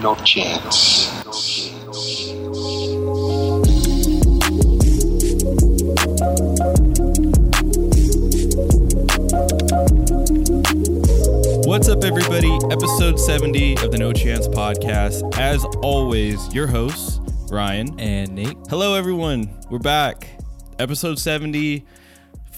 [0.00, 1.10] no chance.
[11.66, 12.50] What's up, everybody?
[12.70, 15.38] Episode 70 of the No Chance podcast.
[15.38, 17.20] As always, your hosts,
[17.50, 17.98] Ryan.
[18.00, 18.56] and Nate.
[18.68, 19.50] Hello, everyone.
[19.70, 20.28] We're back.
[20.78, 21.86] Episode 70.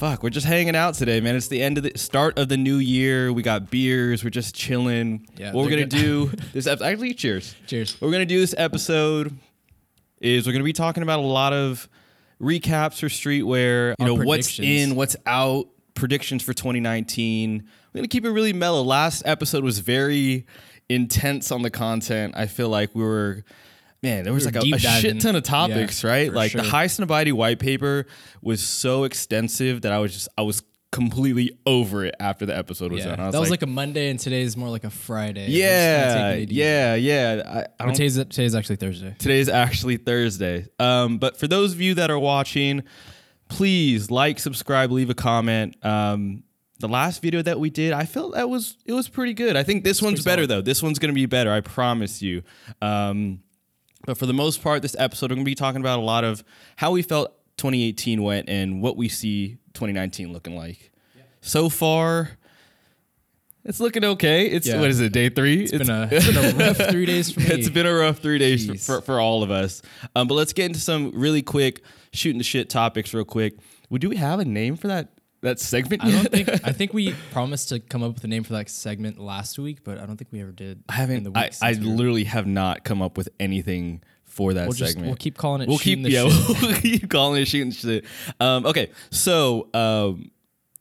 [0.02, 1.36] Fuck, we're just hanging out today, man.
[1.36, 3.32] It's the end of the start of the new year.
[3.32, 4.24] We got beers.
[4.24, 5.28] We're just chilling.
[5.36, 7.54] Yeah, what we're gonna do this ep- actually cheers.
[7.68, 8.00] Cheers.
[8.00, 9.38] What we're gonna do this episode
[10.20, 11.88] is we're gonna be talking about a lot of
[12.40, 13.94] recaps for streetwear.
[14.00, 17.62] You Our know what's in, what's out, predictions for 2019.
[17.92, 18.82] We're gonna keep it really mellow.
[18.82, 20.46] Last episode was very
[20.88, 22.34] intense on the content.
[22.36, 23.44] I feel like we were.
[24.02, 26.32] Man, there was like a, a shit ton of topics, Yeah, right?
[26.32, 28.06] Like the Highsnobiety white paper
[28.40, 32.90] was so extensive that I was just I was completely over it after the episode
[32.92, 33.20] was Yeah, done.
[33.28, 35.42] I that was like, a Monday, and today is more like a Friday.
[35.42, 36.60] We're just kinda yeah, taking it easy.
[36.60, 37.64] yeah, yeah.
[37.80, 39.14] I, I today's today's actually Thursday.
[39.18, 40.66] Today's actually Thursday.
[40.80, 42.82] Um, but for those of you that are watching,
[43.48, 45.76] please like, subscribe, leave a comment.
[45.84, 46.42] Um,
[46.80, 49.56] the last video that we did, I felt that was it was pretty good.
[49.56, 50.60] I think this one's better though.
[50.60, 51.52] This one's gonna be better.
[51.52, 52.42] I promise you.
[52.82, 53.44] Um,
[54.06, 56.42] but for the most part, this episode we're gonna be talking about a lot of
[56.76, 60.90] how we felt 2018 went and what we see 2019 looking like.
[61.40, 62.30] So far,
[63.64, 64.46] it's looking okay.
[64.46, 64.80] It's Yeah.
[64.80, 65.12] what is it?
[65.12, 65.62] Day three.
[65.64, 67.46] It's been a, it's been a rough three days for me.
[67.46, 69.82] It's been a rough three days for, for, for all of us.
[70.16, 73.54] Um, but let's get into some really quick shooting the shit topics real quick.
[73.90, 75.08] Well, do we have a name for that
[75.42, 78.44] that segment I don't think I think we promised to come up with a name
[78.44, 80.82] for that segment last week, but I don't think we ever did.
[80.88, 81.16] I haven't.
[81.18, 84.54] in the I, I since we were- literally have not come up with anything for
[84.54, 85.08] that We'll just segment.
[85.08, 85.68] we'll keep calling it.
[85.68, 86.28] We'll keep yeah.
[86.28, 86.62] shit.
[86.62, 88.04] We'll keep calling it shooting shit.
[88.40, 90.30] Um, okay, so um,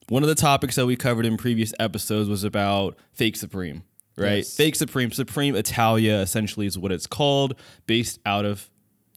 [0.07, 3.83] one of the topics that we covered in previous episodes was about fake Supreme,
[4.15, 4.37] right?
[4.37, 4.55] Yes.
[4.55, 7.55] Fake Supreme, Supreme Italia, essentially is what it's called,
[7.87, 8.69] based out of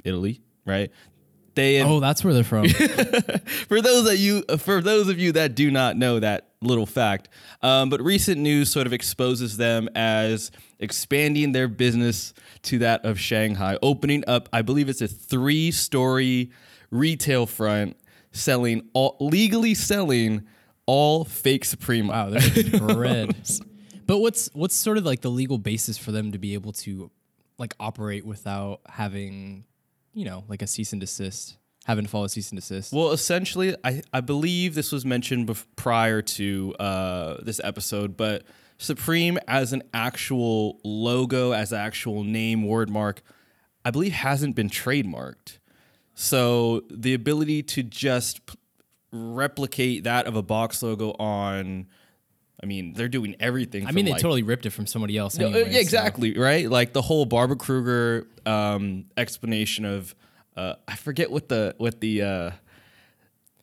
[0.05, 0.91] Italy, right?
[1.55, 2.69] They Oh, that's where they're from.
[3.69, 7.29] for those that you for those of you that do not know that little fact
[7.62, 13.20] um, but recent news sort of exposes them as expanding their business to that of
[13.20, 16.51] shanghai opening up i believe it's a three story
[16.90, 17.98] retail front
[18.33, 20.42] selling all legally selling
[20.86, 23.36] all fake supreme Wow, they're bread.
[24.06, 27.11] But what's what's sort of like the legal basis for them to be able to
[27.58, 29.64] like operate without having,
[30.14, 32.92] you know, like a cease and desist, having to follow cease and desist?
[32.92, 38.45] Well, essentially, I, I believe this was mentioned bef- prior to uh, this episode, but
[38.79, 43.23] Supreme as an actual logo, as actual name, word mark,
[43.85, 45.58] I believe hasn't been trademarked.
[46.14, 48.55] So the ability to just p-
[49.13, 51.86] replicate that of a box logo on,
[52.64, 53.86] I mean, they're doing everything.
[53.86, 55.36] I mean, they like, totally ripped it from somebody else.
[55.36, 56.69] no, uh, Anyway, yeah, exactly, right?
[56.70, 60.14] Like the whole Barbara Kruger um, explanation of
[60.57, 62.51] uh, I forget what the what the uh,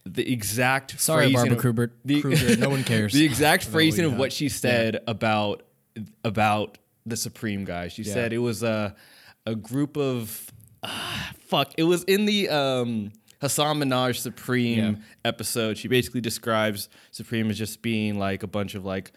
[0.06, 1.94] the exact Sorry, phrasing Barbara of- Kruger.
[2.06, 2.57] the- Kruger.
[2.57, 3.13] No one cares.
[3.13, 5.63] the exact phrasing of what she said about
[6.23, 7.88] about the Supreme guy.
[7.88, 8.13] She Yeah.
[8.13, 8.95] said it was a
[9.47, 10.45] a group of
[10.84, 11.73] ah, fuck.
[11.78, 13.11] It was in the um,
[13.41, 14.96] Hasan Minhaj Supreme Yeah.
[15.25, 15.78] episode.
[15.78, 19.12] She basically describes Supreme as just being like a bunch of like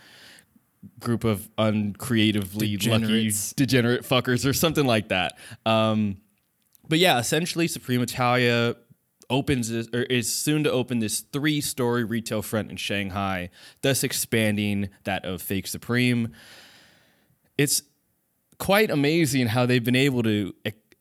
[1.00, 5.36] group of uncreatively lucky degenerate fuckers or something like that.
[5.64, 6.18] Um,
[6.88, 8.76] but yeah, essentially, Supreme Italia
[9.30, 13.48] opens this, or is soon to open this three-story retail front in Shanghai,
[13.80, 16.32] thus expanding that of Fake Supreme.
[17.56, 17.82] It's
[18.58, 20.54] quite amazing how they've been able to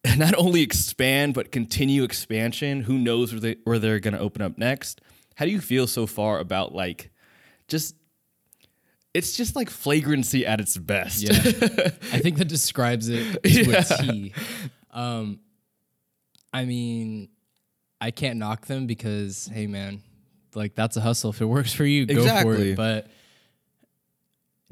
[0.17, 2.81] not only expand but continue expansion.
[2.81, 5.01] Who knows where they where they're going to open up next?
[5.35, 7.11] How do you feel so far about like
[7.67, 7.95] just?
[9.13, 11.21] It's just like flagrancy at its best.
[11.21, 11.31] Yeah,
[12.11, 13.83] I think that describes it to Yeah.
[13.87, 14.33] a T.
[14.89, 15.39] Um,
[16.51, 17.29] I mean,
[18.01, 20.01] I can't knock them because, hey, man,
[20.55, 21.29] like that's a hustle.
[21.29, 22.75] If it works for you, go for it.
[22.75, 23.07] But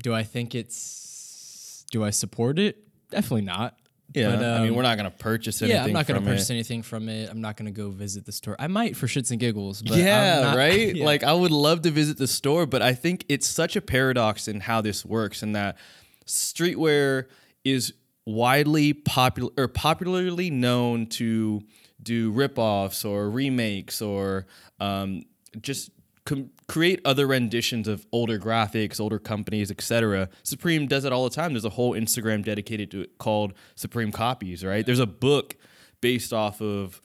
[0.02, 1.86] do I think it's?
[1.92, 2.78] Do I support it?
[3.12, 3.78] Definitely not.
[4.14, 5.78] Yeah, But, I mean, um, we're not gonna purchase anything.
[5.78, 6.36] Yeah, I'm not going to from it.
[6.36, 7.30] purchase anything from it.
[7.30, 8.56] I'm not going to go visit the store.
[8.60, 9.82] I might for shits and giggles.
[9.82, 10.96] But yeah, not- right.
[10.96, 11.06] yeah.
[11.06, 14.48] Like I would love to visit the store, but I think it's such a paradox
[14.48, 15.78] in how this works, in that
[16.26, 17.26] streetwear
[17.64, 17.94] is
[18.26, 21.62] widely popular or popularly known to
[22.02, 24.46] do ripoffs or remakes or
[24.80, 25.24] um,
[25.62, 25.92] just
[26.26, 30.30] com- create other renditions of older graphics, older companies, etc.
[30.44, 31.54] Supreme does it all the time.
[31.54, 34.64] There's a whole Instagram dedicated to it called Supreme Copies.
[34.64, 34.86] Right.
[34.86, 35.58] There's a book
[36.02, 37.02] based off of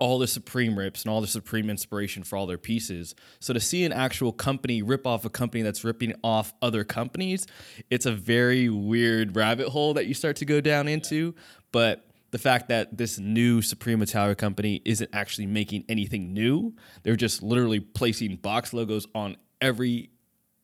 [0.00, 3.14] all the Supreme rips and all the Supreme inspiration for all their pieces.
[3.40, 7.46] So to see an actual company rip off a company that's ripping off other companies,
[7.90, 11.34] it's a very weird rabbit hole that you start to go down into.
[11.72, 17.16] But the fact that this new Supreme Italia company isn't actually making anything new, they're
[17.16, 20.10] just literally placing box logos on every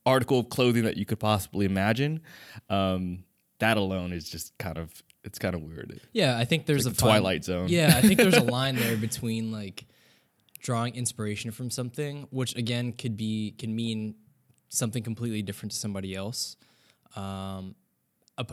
[0.07, 2.21] article of clothing that you could possibly imagine.
[2.69, 3.25] Um,
[3.59, 6.01] that alone is just kind of it's kind of weird.
[6.13, 7.69] Yeah, I think there's like a the Twilight Zone.
[7.69, 9.87] Yeah, I think there's a line there between like
[10.61, 14.17] drawing inspiration from something, which again could be can mean
[14.69, 16.57] something completely different to somebody else,
[17.17, 17.75] um,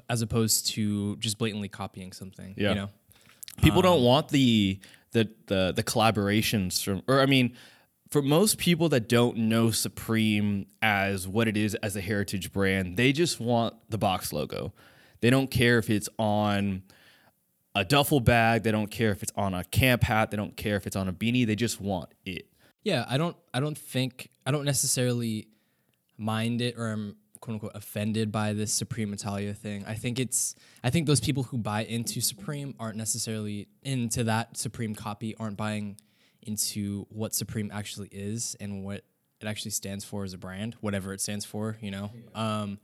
[0.10, 2.54] as opposed to just blatantly copying something.
[2.58, 2.70] Yeah.
[2.70, 2.90] You know.
[3.58, 4.80] People don't um, want the
[5.12, 7.56] the the the collaborations from or I mean
[8.10, 12.98] for most people that don't know Supreme as what it is as a heritage brand,
[12.98, 14.74] they just want the box logo.
[15.22, 16.84] They don't care if it's on
[17.74, 20.76] a duffel bag, they don't care if it's on a camp hat, they don't care
[20.76, 22.48] if it's on a beanie, they just want it.
[22.84, 23.36] Yeah, I don't.
[23.54, 24.30] I don't think.
[24.46, 25.48] I don't necessarily
[26.18, 29.84] mind it, or I'm quote unquote offended by this Supreme Italia thing.
[29.86, 30.56] I think it's.
[30.84, 35.36] I think those people who buy into Supreme aren't necessarily into that Supreme copy.
[35.40, 35.98] Aren't buying
[36.44, 39.04] into what Supreme actually is and what
[39.42, 41.78] it actually stands for as a brand, whatever it stands for.
[41.82, 42.12] You know.
[42.34, 42.80] Um,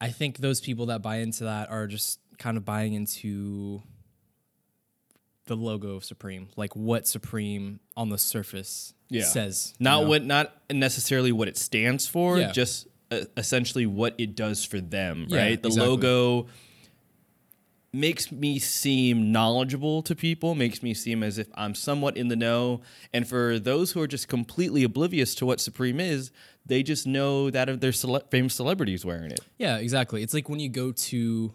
[0.00, 3.82] I think those people that buy into that are just kind of buying into
[5.46, 9.24] the logo of Supreme, like what Supreme on the surface Yeah.
[9.24, 9.74] says.
[9.78, 10.08] you Not know?
[10.08, 12.52] what not necessarily what it stands for, Yeah.
[12.52, 15.62] just essentially what it does for them, Yeah, right?
[15.62, 15.88] The exactly.
[15.90, 16.46] logo
[17.92, 22.36] makes me seem knowledgeable to people, makes me seem as if I'm somewhat in the
[22.36, 22.82] know.
[23.12, 26.30] And for those who are just completely oblivious to what Supreme is,
[26.64, 29.40] they just know that of their cele- famous celebrities wearing it.
[29.58, 30.22] Yeah, exactly.
[30.22, 31.52] It's like when you go to,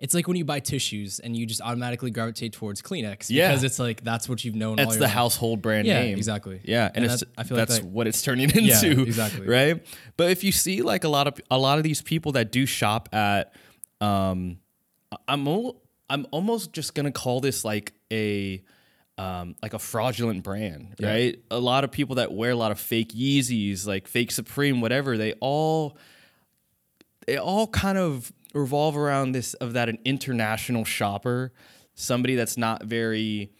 [0.00, 3.48] it's like when you buy tissues and you just automatically gravitate towards Kleenex Yeah.
[3.48, 4.70] because it's like that's what you've known.
[4.80, 5.12] all That's the life.
[5.12, 6.16] household brand Yeah, name.
[6.18, 6.60] exactly.
[6.64, 9.02] Yeah, and, And it's, I feel like that's that- what it's turning into.
[9.02, 9.46] exactly.
[9.46, 9.84] Right.
[10.16, 12.66] But if you see like a lot of a lot of these people that do
[12.66, 13.52] shop at,
[14.00, 14.58] um,
[15.28, 18.62] I'm al- I'm almost just gonna call this like a.
[19.18, 21.38] Um, like a fraudulent brand, right?
[21.50, 25.18] A lot of people that wear a lot of fake Yeezys, like fake Supreme, whatever,
[25.18, 25.98] they all
[27.26, 31.52] they all kind of revolve around this of that an international shopper,
[31.94, 33.52] somebody that's not very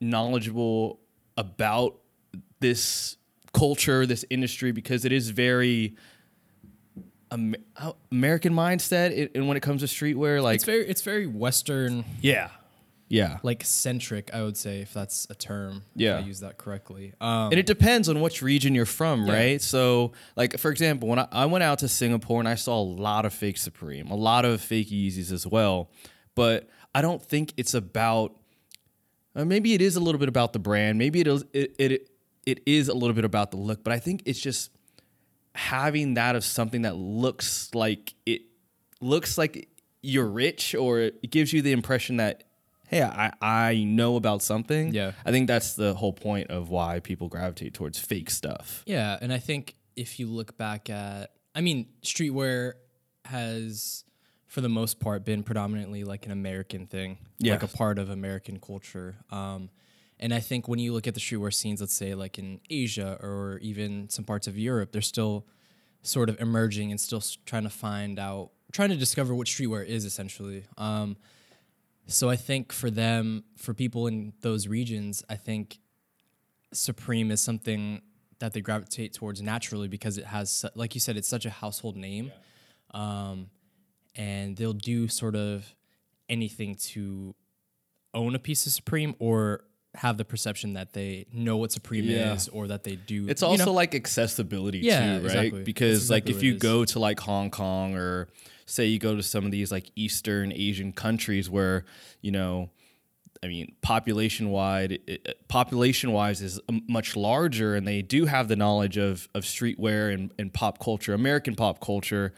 [0.00, 1.00] knowledgeable
[1.36, 1.98] about
[2.60, 3.16] this
[3.52, 5.96] culture, this industry, because it is very
[7.32, 9.10] Am- how- American mindset.
[9.12, 12.50] it- And when it comes to streetwear, like It's very, it's very Western, yeah,
[13.10, 14.30] yeah, like centric.
[14.32, 15.82] I would say, if that's a term.
[15.94, 16.18] Yeah.
[16.20, 17.12] if I use that correctly.
[17.20, 19.32] Um, and it depends on which region you're from, Yeah.
[19.34, 19.60] right?
[19.60, 22.82] So, like for example, when I, I went out to Singapore and I saw a
[22.82, 25.90] lot of fake Supreme, a lot of fake Yeezys as well,
[26.34, 28.36] but I don't think it's about.
[29.36, 30.98] Uh, maybe it is a little bit about the brand.
[30.98, 32.08] Maybe it is it, it
[32.46, 34.70] it is a little bit about the look, but I think it's just
[35.54, 38.42] having that of something that looks like it
[39.00, 39.68] looks like
[40.02, 42.44] you're rich, or it gives you the impression that
[42.90, 44.92] hey, I I know about something.
[44.92, 45.12] Yeah.
[45.24, 48.82] I think that's the whole point of why people gravitate towards fake stuff.
[48.84, 52.72] Yeah, and I think if you look back at, I mean, streetwear
[53.26, 54.04] has,
[54.48, 58.58] for the most part, been predominantly like an American thing, like a part of American
[58.58, 59.16] culture.
[59.30, 59.70] Um,
[60.18, 63.18] and I think when you look at the streetwear scenes, let's say like in Asia
[63.22, 65.46] or even some parts of Europe, they're still
[66.02, 70.04] sort of emerging and still trying to find out, trying to discover what streetwear is
[70.04, 70.64] essentially.
[70.76, 71.16] Um,
[72.12, 75.78] so I think for them, for people in those regions, I think
[76.72, 78.02] Supreme is something
[78.38, 81.96] that they gravitate towards naturally because it has, like you said, it's such a household
[81.96, 82.32] name,
[82.92, 83.50] um,
[84.16, 85.74] and they'll do sort of
[86.28, 87.34] anything to
[88.14, 92.34] own a piece of Supreme or have the perception that they know what Supreme Yeah.
[92.34, 93.26] is or that they do.
[93.28, 93.72] It's also know?
[93.72, 95.24] like accessibility Yeah, too, right?
[95.24, 95.62] exactly.
[95.64, 96.60] Because That's like if you is.
[96.62, 98.28] go to like Hong Kong or
[98.66, 101.84] say you go to some of these like Eastern Asian countries where
[102.20, 102.70] you know,
[103.42, 105.00] I mean, population wide,
[105.48, 110.12] population wise is um, much larger, and they do have the knowledge of of streetwear
[110.14, 112.32] and, and pop culture, American pop culture.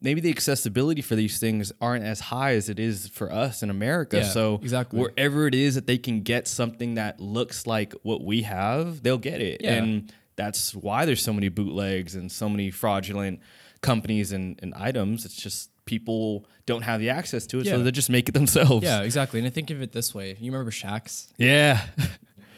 [0.00, 3.70] Maybe the accessibility for these things aren't as high as it is for us in
[3.70, 4.18] America.
[4.18, 5.00] Yeah, so exactly.
[5.00, 9.16] wherever it is that they can get something that looks like what we have, they'll
[9.16, 9.62] get it.
[9.62, 9.74] Yeah.
[9.74, 13.40] And that's why there's so many bootlegs and so many fraudulent
[13.80, 15.24] companies and, and items.
[15.24, 18.84] It's just people don't have the access to it, so they just make it themselves.
[18.84, 19.40] yeah, exactly.
[19.40, 21.32] And I think of it this way: you remember Shaq's?
[21.38, 21.80] Yeah.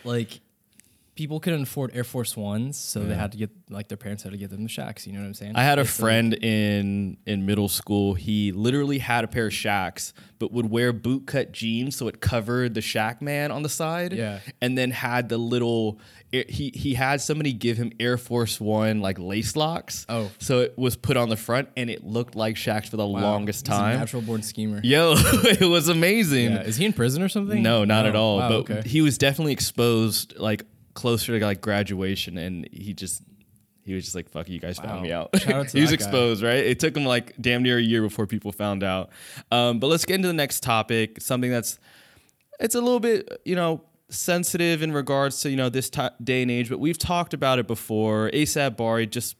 [0.05, 0.41] Like
[1.19, 4.31] people couldn't afford Air Force Ones, so they had to get like their parents had
[4.31, 5.05] to get them the Shaqs.
[5.05, 5.57] You know what I'm saying?
[5.57, 8.15] I had a It's like- friend in in middle school.
[8.15, 12.75] He literally had a pair of Shaqs, but would wear bootcut jeans so it covered
[12.75, 14.13] the Shaq man on the side.
[14.13, 14.39] Yeah.
[14.63, 15.99] and then had the little.
[16.31, 20.07] He he had somebody give him Air Force One like lace locks.
[20.09, 20.31] Oh.
[20.39, 23.23] so it was put on the front and it looked like Shaqs for the Wow,
[23.23, 23.99] longest he's a time.
[23.99, 24.81] natural born schemer.
[24.85, 26.53] Yo, it was amazing.
[26.53, 26.63] Yeah.
[26.63, 27.61] Is he in prison or something?
[27.63, 28.37] No, not at Oh, all.
[28.39, 28.83] wow, but okay.
[28.89, 30.65] he was definitely exposed like
[30.99, 33.23] closer to like graduation, and he just
[33.85, 36.05] he was just like, "Fuck, you guys found me out." Out he was that guy.
[36.05, 36.57] exposed, right?
[36.57, 39.11] It took him like damn near a year before people found out.
[39.53, 41.21] Um, but let's get into the next topic.
[41.21, 41.79] Something that's
[42.59, 46.43] it's a little bit you know sensitive in regards to you know this ti day
[46.43, 48.29] and age, but we've talked about it before.
[48.35, 49.37] ASAP Bari just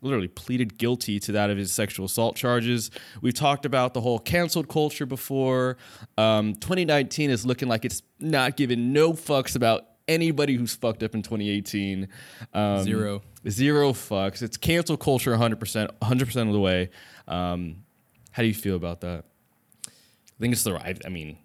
[0.00, 2.90] literally pleaded guilty to that of his sexual assault charges.
[3.20, 5.76] We've talked about the whole canceled culture before.
[6.16, 11.14] Um, 2019 is looking like it's not giving no fucks about anybody who's fucked up
[11.14, 12.08] in 2018.
[12.54, 13.22] Um, Zero.
[13.48, 14.42] Zero fucks.
[14.42, 16.90] It's cancel culture 100%, 100% of the way.
[17.26, 17.84] Um,
[18.30, 19.24] how do you feel about that?
[19.86, 19.90] I
[20.40, 21.00] think it's the right.
[21.04, 21.38] I mean,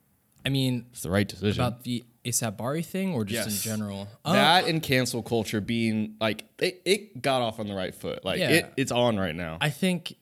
[0.45, 1.61] I mean, it's the right decision.
[1.63, 3.65] about the ASAP Bari thing or just Yes.
[3.65, 4.07] in general?
[4.23, 8.23] Uh, that and cancel culture being like it, it got off on the right foot.
[8.25, 8.49] Like Yeah.
[8.49, 9.57] it, it's on right now.
[9.61, 10.15] I think,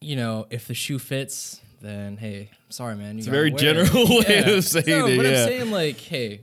[0.00, 3.14] you know, if the shoe fits, then hey, sorry, man.
[3.14, 3.86] You It's a very gotta wear it.
[3.86, 5.42] general way of saying no, it, But yeah.
[5.42, 6.40] I'm saying like, hey,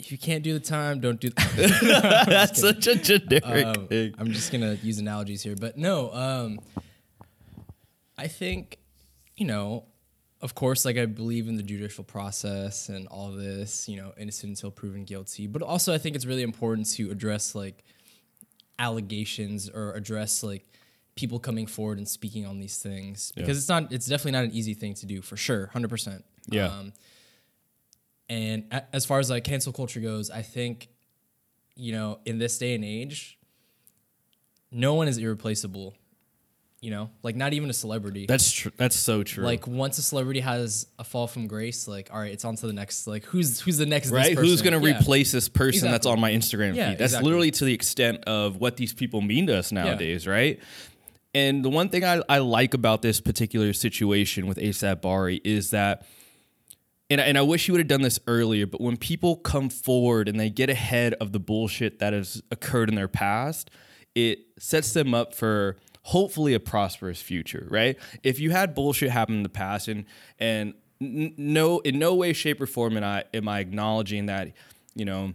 [0.00, 1.30] if you can't do the time, don't do.
[1.56, 4.14] That's such a generic Um, thing.
[4.18, 6.12] I'm just gonna use analogies here, but no.
[6.12, 6.60] Um,
[8.18, 8.78] I think,
[9.36, 9.84] you know,
[10.42, 13.88] of course, like I believe in the judicial process and all this.
[13.88, 15.46] You know, innocent until proven guilty.
[15.46, 17.84] But also, I think it's really important to address like
[18.78, 20.66] allegations or address like
[21.16, 23.92] people coming forward and speaking on these things because it's not.
[23.92, 25.66] It's definitely not an easy thing to do for sure.
[25.68, 26.24] Hundred percent.
[26.48, 26.66] Yeah.
[26.68, 26.92] Um,
[28.30, 30.88] and a- as far as like cancel culture goes, I think,
[31.76, 33.38] you know, in this day and age,
[34.70, 35.94] no one is irreplaceable.
[36.82, 38.24] You know, like not even a celebrity.
[38.26, 38.72] That's true.
[38.78, 39.44] That's so true.
[39.44, 42.66] like once a celebrity has a fall from grace, like all right, it's on to
[42.66, 43.06] the next.
[43.06, 44.06] Like who's who's the next?
[44.06, 44.38] this right?
[44.38, 44.96] Who's gonna Yeah.
[44.98, 46.98] replace this person that's on my Instagram Yeah, feed?
[46.98, 47.24] That's exactly.
[47.26, 50.58] literally to the extent of what these people mean to us nowadays, right?
[51.34, 55.70] And the one thing I, I like about this particular situation with ASAP Bari is
[55.72, 56.06] that,
[57.10, 59.68] and, I- and I wish you would have done this earlier, but when people come
[59.68, 63.70] forward and they get ahead of the bullshit that has occurred in their past,
[64.14, 67.98] it sets them up for hopefully a prosperous future, right?
[68.22, 70.04] If you had bullshit happen in the past and
[70.38, 74.52] and no in no way shape or form am I am I acknowledging that,
[74.94, 75.34] you know,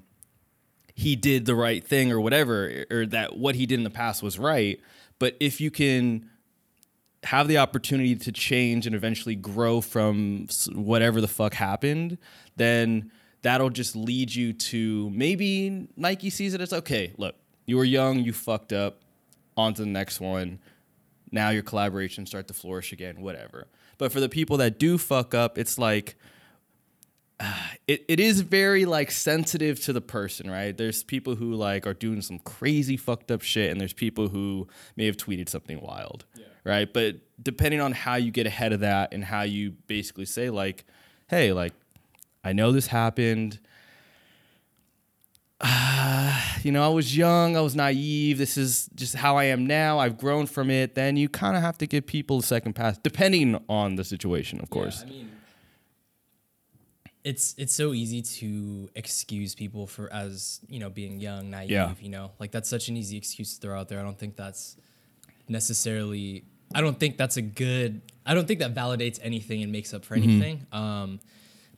[0.93, 4.23] he did the right thing or whatever or that what he did in the past
[4.23, 4.79] was right,
[5.19, 6.29] but if you can
[7.25, 12.17] have the opportunity to change and eventually grow from whatever the fuck happened,
[12.55, 17.83] then that'll just lead you to maybe Nike sees it as okay, look, you were
[17.83, 19.01] young, you fucked up,
[19.57, 20.59] on to the next one.
[21.31, 23.67] Now your collaborations start to flourish again, whatever.
[23.97, 26.15] But for the people that do fuck up, it's like
[27.87, 30.77] it, it is very like sensitive to the person, right?
[30.77, 34.67] There's people who like are doing some crazy fucked up shit, and there's people who
[34.95, 36.25] may have tweeted something wild,
[36.65, 36.91] right?
[36.91, 40.83] But depending on how you get ahead of that and how you basically say like,
[41.27, 41.73] hey, like
[42.43, 43.59] I know this happened.
[45.61, 48.37] Ah, you know, I was young, I was naive.
[48.37, 49.99] This is just how I am now.
[49.99, 50.95] I've grown from it.
[50.95, 54.59] Then you kind of have to give people a second pass, depending on the situation,
[54.59, 55.03] of course.
[55.05, 55.31] Yeah, I mean,
[57.23, 61.71] it's it's so easy to excuse people for as you know being young, naive.
[61.71, 61.93] Yeah.
[61.99, 63.99] You know, like that's such an easy excuse to throw out there.
[63.99, 64.77] I don't think that's
[65.47, 66.45] necessarily.
[66.73, 68.01] I don't think that's a good.
[68.25, 70.65] I don't think that validates anything and makes up for anything.
[70.71, 71.19] Um,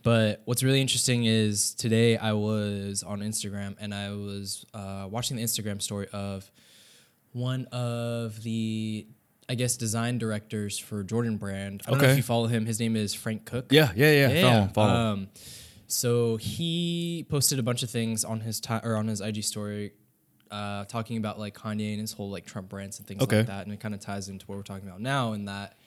[0.04, 5.36] but what's really interesting is today I was on Instagram and I was uh, watching
[5.38, 6.50] the Instagram story of
[7.34, 9.08] one of the
[9.50, 11.82] I guess design directors for Jordan Brand.
[11.88, 12.66] I don't know if you follow him.
[12.66, 13.68] His name is Frank Cook.
[13.72, 14.42] Yeah, yeah, yeah.
[14.42, 14.90] Follow, him, follow.
[14.90, 14.96] him.
[15.20, 15.28] Um,
[15.88, 19.94] so he posted a bunch of things on his ti- or on his IG story,
[20.52, 23.38] uh, talking about like Kanye and his whole like Trump brands and things Okay.
[23.38, 25.34] like that, and it kind of ties into what we're talking about now.
[25.34, 25.78] In that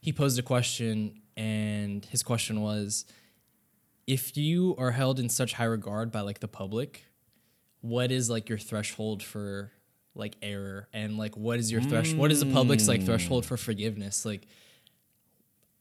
[0.00, 3.04] he posed a question, and his question was,
[4.06, 7.04] if you are held in such high regard by like the public,
[7.80, 9.72] what is like your threshold for
[10.14, 13.56] like error and like what is your threshold what is the public's like threshold for
[13.56, 14.46] forgiveness like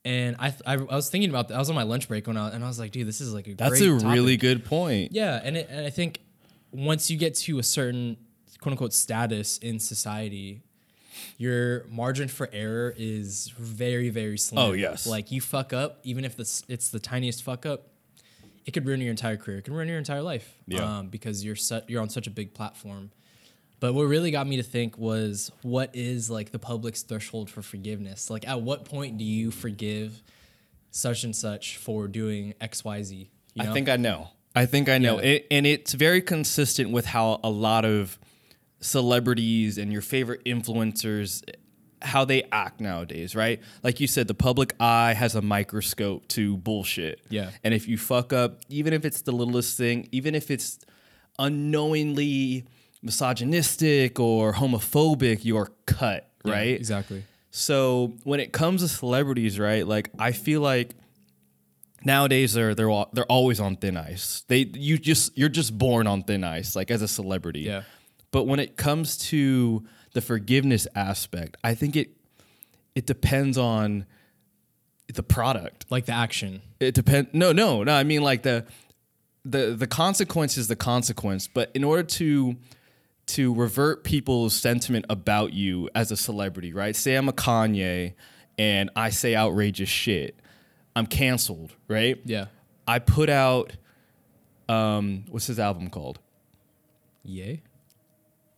[0.06, 1.56] and I, th- I I was thinking about that.
[1.56, 3.34] I was on my lunch break when I and I was like, dude, this is
[3.34, 4.08] like a That's a topic.
[4.08, 5.12] really good point.
[5.12, 5.40] yeah.
[5.44, 6.22] And it, and I think
[6.72, 8.18] once you get to a certain
[8.60, 10.62] quote unquote status in society,
[11.38, 14.64] your margin for error is very very slim.
[14.64, 15.06] Oh, yes.
[15.06, 17.88] like you fuck up, even if this it's the tiniest fuck up,
[18.66, 19.58] it could ruin your entire career.
[19.58, 20.58] It can ruin your entire life.
[20.68, 21.00] Yeah.
[21.00, 23.12] Um, because you're su- you're on such a big platform.
[23.80, 27.64] But what really got me to think was what is like the public's threshold for
[27.64, 28.30] forgiveness?
[28.30, 30.22] Like at what point do you forgive
[30.92, 33.30] such and such for doing X, Y, Z?
[33.56, 33.72] You know?
[33.72, 34.30] I think I know.
[34.56, 35.18] I think I know.
[35.20, 35.30] Yeah.
[35.30, 38.20] It, and it's very consistent with how a lot of
[38.80, 41.44] celebrities and your favorite influencers
[42.04, 43.62] how they act nowadays, right?
[43.84, 47.22] Like you said the public eye has a microscope to bullshit.
[47.30, 47.52] Yeah.
[47.64, 50.80] And if you fuck up, even if it's the littlest thing, even if it's
[51.38, 52.66] unknowingly
[53.02, 56.76] misogynistic or homophobic, you're cut, Yeah, right?
[56.76, 57.24] Exactly.
[57.52, 59.86] So when it comes to celebrities, right?
[59.86, 60.96] Like I feel like
[62.04, 64.44] nowadays they're they're all, they're always on thin ice.
[64.48, 67.62] They you just you're just born on thin ice, like as a celebrity.
[67.62, 67.84] Yeah.
[68.32, 72.12] But when it comes to the forgiveness aspect, I think it
[72.96, 74.06] it depends on
[75.14, 75.86] the product.
[75.90, 76.62] Like the action.
[76.80, 77.30] It depends.
[77.34, 77.94] No, no, no.
[77.94, 78.66] I mean like the
[79.44, 81.48] the the consequence is the consequence.
[81.48, 82.56] But in order to
[83.28, 86.96] to revert people's sentiment about you as a celebrity, right?
[86.96, 88.14] Say I'm a Kanye
[88.58, 90.40] and I say outrageous shit.
[90.96, 92.20] I'm canceled, right?
[92.26, 92.46] Yeah.
[92.88, 93.74] I put out
[94.70, 96.20] um what's his album called?
[97.24, 97.62] Ye.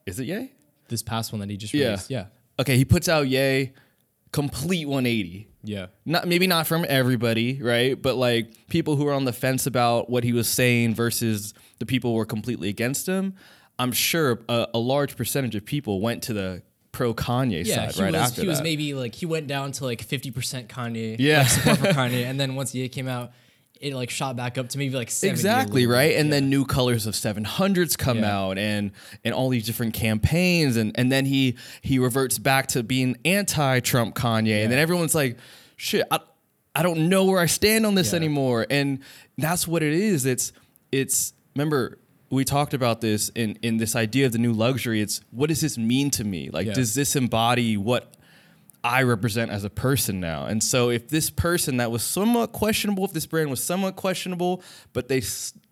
[0.06, 0.52] Is it Ye?
[0.88, 1.86] This past one that he just Yeah.
[1.88, 2.10] released.
[2.10, 2.26] Yeah.
[2.60, 3.72] Okay, he puts out Ye,
[4.32, 5.48] complete 180.
[5.66, 5.88] Yeah.
[6.06, 8.00] not maybe not from everybody, right?
[8.00, 11.86] But like people who are on the fence about what he was saying versus the
[11.86, 13.36] people who were completely against him.
[13.80, 17.96] I'm sure a, a large percentage of people went to the pro Kanye Yeah, side
[17.96, 20.70] he right was after he was maybe like he went down to like fifty percent
[20.70, 21.40] Kanye, Yeah.
[21.40, 23.32] like, support for Kanye, and then once Ye came out,
[23.82, 26.16] it like shot back up to maybe like 70 exactly right?
[26.16, 28.38] And then new colors of 700s come Yeah.
[28.38, 28.92] out and
[29.26, 34.16] and all these different campaigns and and then he he reverts back to being anti-trump
[34.16, 35.38] kanye and then everyone's like
[35.76, 36.20] shit I,
[36.74, 38.18] I don't know where i stand on this Yeah.
[38.18, 38.66] anymore.
[38.70, 39.00] And
[39.38, 40.26] that's what it is.
[40.26, 40.54] It's
[40.94, 41.98] it's remember
[42.34, 45.62] we talked about this in in this idea of the new luxury it's what does
[45.62, 46.74] this mean to me like Yeah.
[46.74, 48.16] does this embody what
[48.86, 50.46] I represent as a person now.
[50.46, 54.62] And so if this person that was somewhat questionable, if this brand was somewhat questionable,
[54.92, 55.22] but they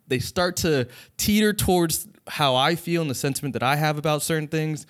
[0.07, 0.87] they start to
[1.17, 4.85] teeter towards how I feel and the sentiment that I have about certain things,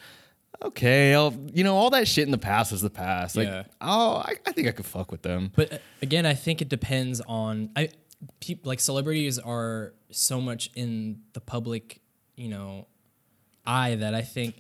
[0.64, 3.36] okay, I'll you know all that shit in the past is the past.
[3.36, 3.64] Like, Yeah.
[3.82, 5.52] oh, I, I think I could fuck with them.
[5.56, 7.90] But uh, again, I think it depends on I
[8.40, 12.02] peop, like celebrities are so much in the public,
[12.36, 12.88] you know,
[13.66, 14.56] eye that I think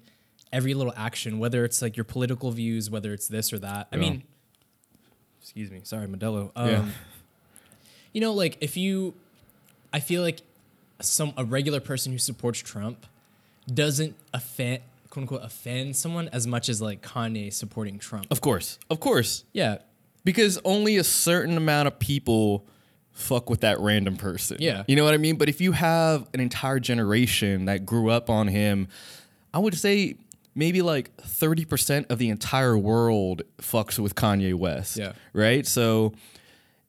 [0.51, 3.87] every little action, whether it's like your political views, whether it's this or that.
[3.91, 4.23] I mean,
[5.41, 6.51] excuse me, sorry, Modelo.
[6.55, 6.85] Um, Yeah.
[8.13, 9.13] You know, like if you,
[9.93, 10.41] I feel like
[10.99, 13.05] some a regular person who supports Trump
[13.73, 18.27] doesn't offend quote unquote offend someone as much as like Kanye supporting Trump.
[18.31, 19.77] Of course, of course, Yeah,
[20.23, 22.65] because only a certain amount of people
[23.11, 24.57] fuck with that random person.
[24.59, 24.83] Yeah.
[24.87, 25.35] You know what I mean?
[25.37, 28.87] But if you have an entire generation that grew up on him,
[29.53, 30.15] I would say
[30.55, 34.97] maybe like 30% of the entire world fucks with Kanye West.
[34.97, 35.13] Yeah.
[35.33, 35.65] Right?
[35.67, 36.13] So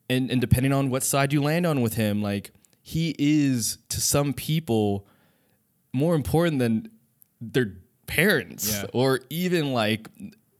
[0.09, 4.01] and and depending on what side you land on with him, like he is to
[4.01, 5.07] some people
[5.93, 6.89] more important than
[7.39, 7.73] their
[8.07, 8.85] parents Yeah.
[8.93, 10.09] or even like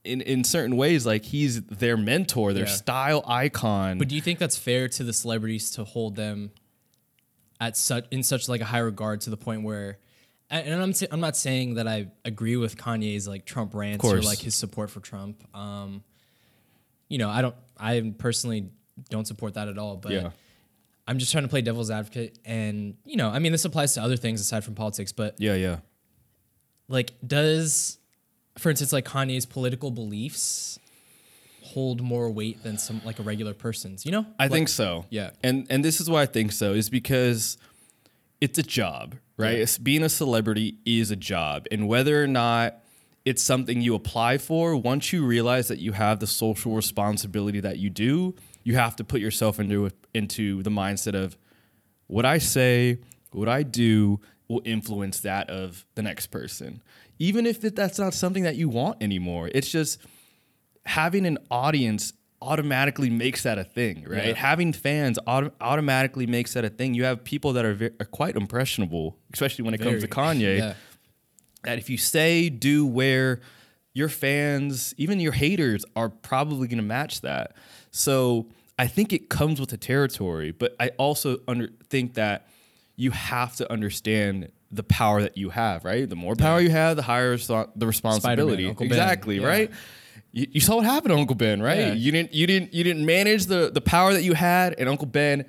[0.03, 2.71] in, in certain ways like he's their mentor their Yeah.
[2.71, 6.51] style icon But do you think that's fair to the celebrities to hold them
[7.61, 9.99] at such in such like a high regard to the point where
[10.49, 14.39] and I'm I'm not saying that I agree with Kanye's like Trump rants or like
[14.39, 15.43] his support for Trump.
[15.55, 16.03] Um,
[17.09, 18.69] you know, I don't I personally
[19.09, 20.29] don't support that at all, but yeah
[21.07, 24.01] I'm just trying to play devil's advocate and you know, I mean this applies to
[24.01, 25.77] other things aside from politics, but yeah yeah
[26.89, 27.97] like does
[28.57, 30.79] for instance like Kanye's political beliefs
[31.61, 34.25] hold more weight than some like a regular person's, you know?
[34.37, 35.05] I Like- think so.
[35.09, 35.31] Yeah.
[35.43, 37.57] And and this is why I think so is because
[38.41, 39.55] it's a job, right?
[39.57, 39.63] Yeah.
[39.63, 42.79] It's, being a celebrity is a job, and whether or not
[43.25, 47.77] it's something you apply for, once you realize that you have the social responsibility that
[47.79, 48.35] you do,
[48.65, 51.37] you have to put yourself into into the mindset of
[52.07, 52.97] what I say,
[53.31, 56.83] what I do will influence that of the next person.
[57.19, 59.49] Even if that's not something that you want anymore.
[59.53, 59.99] It's just
[60.85, 64.27] having an audience automatically makes that a thing, right?
[64.27, 64.33] Yeah.
[64.33, 66.93] Having fans auto- automatically makes that a thing.
[66.93, 70.57] You have people that are, ve- are quite impressionable, especially when it comes to Kanye
[70.57, 70.73] Yeah.
[71.63, 73.39] that if you say, do, where,
[73.93, 77.55] your fans, even your haters, are probably going to match that.
[77.91, 78.47] So
[78.77, 82.47] I think it comes with the territory, but I also under, think that
[82.95, 86.09] you have to understand the power that you have, right?
[86.09, 88.67] The more power you have, the higher the responsibility.
[88.67, 88.91] Uncle Ben.
[88.91, 89.47] exactly, Yeah.
[89.47, 89.71] right?
[90.31, 91.77] You, you saw what happened to Uncle Ben, right?
[91.79, 91.93] Yeah.
[91.93, 95.05] You didn't, you didn't, you didn't manage the the power that you had, and Uncle
[95.07, 95.45] Ben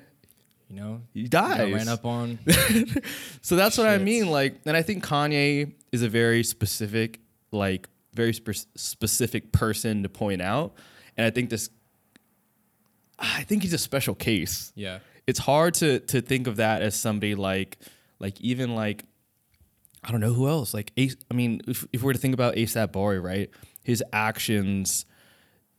[0.69, 1.73] You know, He dies.
[1.73, 2.37] ran up on.
[3.41, 4.29] So that's what I mean.
[4.31, 7.19] Like, and I think Kanye is a very specific,
[7.51, 10.73] like, very spe- specific person to point out.
[11.17, 11.69] And I think this,
[13.19, 14.71] I think he's a special case.
[14.75, 17.77] yeah, It's hard to to think of that as somebody like,
[18.19, 19.03] like even like,
[20.05, 20.73] I don't know who else.
[20.73, 23.49] Like, Ace, I mean, if if we're to think about ASAP Bari, right,
[23.83, 25.05] his actions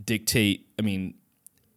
[0.04, 0.66] dictate.
[0.78, 1.14] I mean,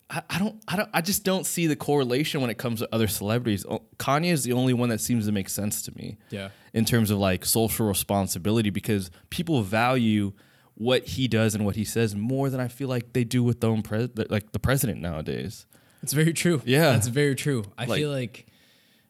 [0.10, 2.90] I, I don't, I don't, I just don't see the correlation when it comes to
[2.92, 3.66] other celebrities.
[3.98, 7.12] Kanye is the only one that seems to make sense to me yeah, in terms
[7.12, 10.34] of like social responsibility because people value
[10.76, 13.60] what he does and what he says more than I feel like they do with
[13.62, 15.66] their own pres- like the president nowadays.
[16.02, 16.62] it's very true.
[16.66, 16.96] Yeah.
[16.96, 17.66] it's very true.
[17.78, 18.48] I Like- feel like,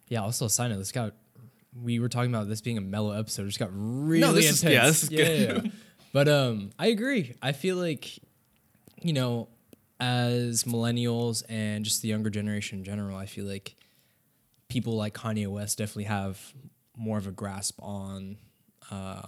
[0.07, 0.23] yeah.
[0.23, 1.13] Also, a sign of this got.
[1.83, 3.43] We were talking about this being a mellow episode.
[3.43, 4.73] It just got really is- intense.
[4.73, 5.65] yeah, this is yeah, good.
[5.65, 5.71] yeah.
[6.11, 7.35] But um, I agree.
[7.41, 8.17] I feel like,
[9.01, 9.47] you know,
[9.99, 13.75] as millennials and just the younger generation in general, I feel like
[14.69, 16.39] people like Kanye West definitely have
[16.97, 18.37] more of a grasp on,
[18.91, 19.21] uh,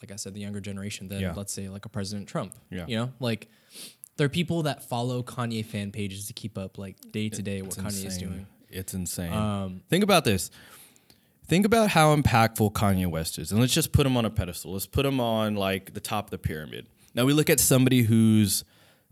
[0.00, 1.32] like I said, the younger generation than Yeah.
[1.34, 2.54] let's say like a President Trump.
[2.70, 2.84] Yeah.
[2.86, 3.48] You know, like
[4.16, 7.62] there are people that follow Kanye fan pages to keep up like day to day
[7.62, 8.46] what Kanye is doing.
[8.70, 9.32] It's insane.
[9.32, 10.50] Um, Think about this.
[11.48, 13.50] Think about how impactful Kanye West is.
[13.50, 14.74] And let's just put him on a pedestal.
[14.74, 16.88] Let's put him on like the top of the pyramid.
[17.14, 18.64] Now we look at somebody who's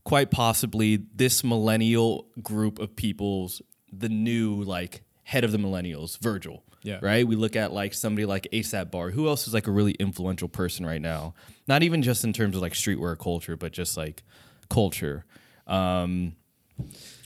[0.04, 6.62] quite possibly this millennial group of people's the new like head of the millennials, Virgil.
[6.82, 6.98] Yeah.
[7.00, 7.26] Right?
[7.26, 9.10] We look at like somebody like ASAP Bar.
[9.10, 11.34] Who else is like a really influential person right now?
[11.66, 14.22] Not even just in terms of like streetwear culture, but just like
[14.68, 15.24] culture.
[15.66, 16.36] Um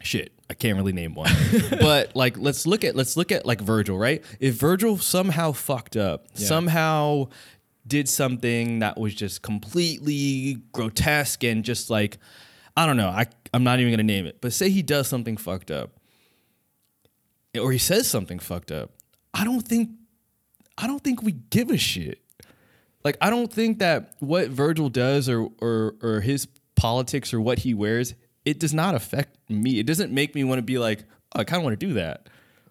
[0.03, 1.31] shit i can't really name one.
[1.71, 4.25] But like let's look at let's look at like virgil right?
[4.39, 6.47] If virgil somehow fucked up Yeah.
[6.47, 7.29] somehow
[7.87, 12.19] did something that was just completely grotesque and just like
[12.77, 15.37] i don't know i i'm not even gonna name it but say he does something
[15.37, 15.91] fucked up
[17.59, 18.91] or he says something fucked up
[19.35, 19.91] i don't think
[20.79, 22.21] i don't think we give a shit.
[23.03, 27.61] Like I don't think that what Virgil does or or or his politics or what
[27.61, 29.79] he wears, it does not affect me.
[29.79, 31.95] It doesn't make me want to be like, oh, I kind of want to do
[31.95, 32.29] that.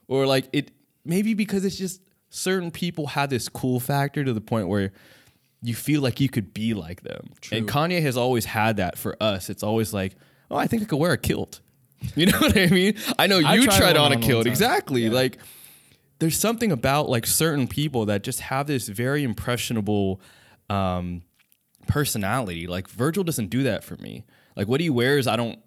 [0.07, 0.71] Or like it
[1.05, 4.91] maybe because it's just certain people have this cool factor to the point where
[5.61, 7.31] you feel like you could be like them.
[7.51, 9.49] And Kanye has always had that for us.
[9.49, 10.15] It's always like,
[10.49, 11.61] oh, I think I could wear a kilt.
[12.15, 12.95] You know what I mean?
[13.17, 14.47] I know I you tried tried one on a kilt.
[14.47, 15.03] Exactly.
[15.03, 15.11] Yeah.
[15.11, 15.37] Like
[16.19, 20.21] there's something about like certain people that just have this very impressionable
[20.69, 21.23] um,
[21.87, 22.67] personality.
[22.67, 24.23] Like Virgil doesn't do that for me.
[24.55, 25.59] Like what he wears, I don't.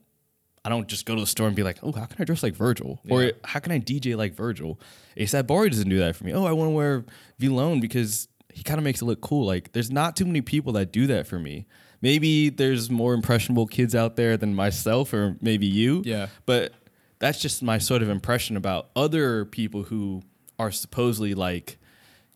[0.64, 2.45] I don't just go to the store and be like, oh, how can I dress
[2.45, 3.01] like Virgil?
[3.11, 4.79] Or how can I DJ like Virgil?
[5.16, 6.33] ASAP Bari doesn't do that for me.
[6.33, 7.05] Oh, I want to wear
[7.40, 9.45] Vlone because he kind of makes it look cool.
[9.45, 11.66] Like there's not too many people that do that for me.
[12.01, 16.03] Maybe there's more impressionable kids out there than myself or maybe you.
[16.05, 16.29] Yeah.
[16.47, 16.75] But
[17.18, 20.23] that's just my sort of impression about other people who
[20.61, 21.79] are supposedly like,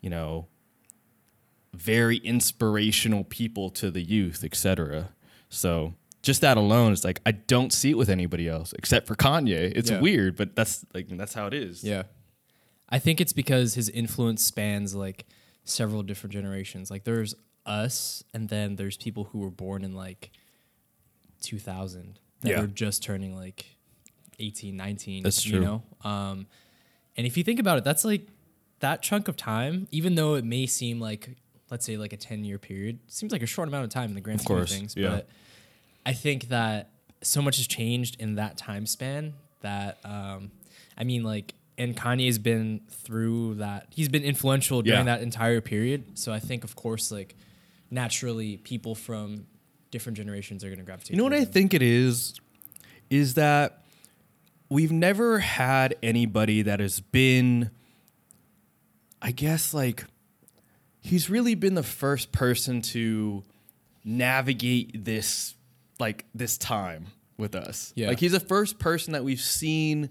[0.01, 0.49] you know,
[1.75, 5.11] very inspirational people to the youth, etc.
[5.49, 5.95] So
[6.27, 9.73] just that alone is like I don't see it with anybody else except for Kanye.
[9.77, 10.01] It's Yeah.
[10.01, 11.85] weird, but that's like that's how it is.
[11.85, 12.03] Yeah.
[12.89, 15.27] I think it's because his influence spans like
[15.65, 16.91] several different generations.
[16.91, 17.35] Like there's
[17.65, 20.31] us and then there's people who were born in like
[21.43, 22.61] 2000 that Yeah.
[22.63, 23.77] are just turning like
[24.39, 25.61] 18, 19, That's you true.
[25.65, 25.83] know?
[26.03, 26.47] Um
[27.17, 28.27] and if you think about it, that's like
[28.81, 31.37] that chunk of time, even though it may seem like
[31.71, 34.15] let's say like a 10 year period, seems like a short amount of time in
[34.15, 35.09] the grand Of scheme course, of things, yeah.
[35.09, 35.29] but
[36.07, 36.91] I think that
[37.23, 40.51] so much has changed in that time span that um,
[40.97, 43.89] I mean, like, and Kanye's been through that.
[43.91, 45.17] He's been influential during Yeah.
[45.17, 46.17] that entire period.
[46.19, 47.35] So I think, of course, like,
[47.91, 49.47] naturally, people from
[49.91, 51.11] different generations are going to gravitate.
[51.11, 52.35] You know what I think it is?
[53.11, 53.85] Is that
[54.71, 57.71] we've never had anybody that has been,
[59.21, 60.05] I guess, like,
[61.01, 63.45] he's really been the first person to
[64.05, 65.55] navigate this,
[65.99, 67.07] like, this time
[67.37, 67.93] with us.
[67.97, 68.09] Yeah.
[68.09, 70.11] Like, he's the first person that we've seen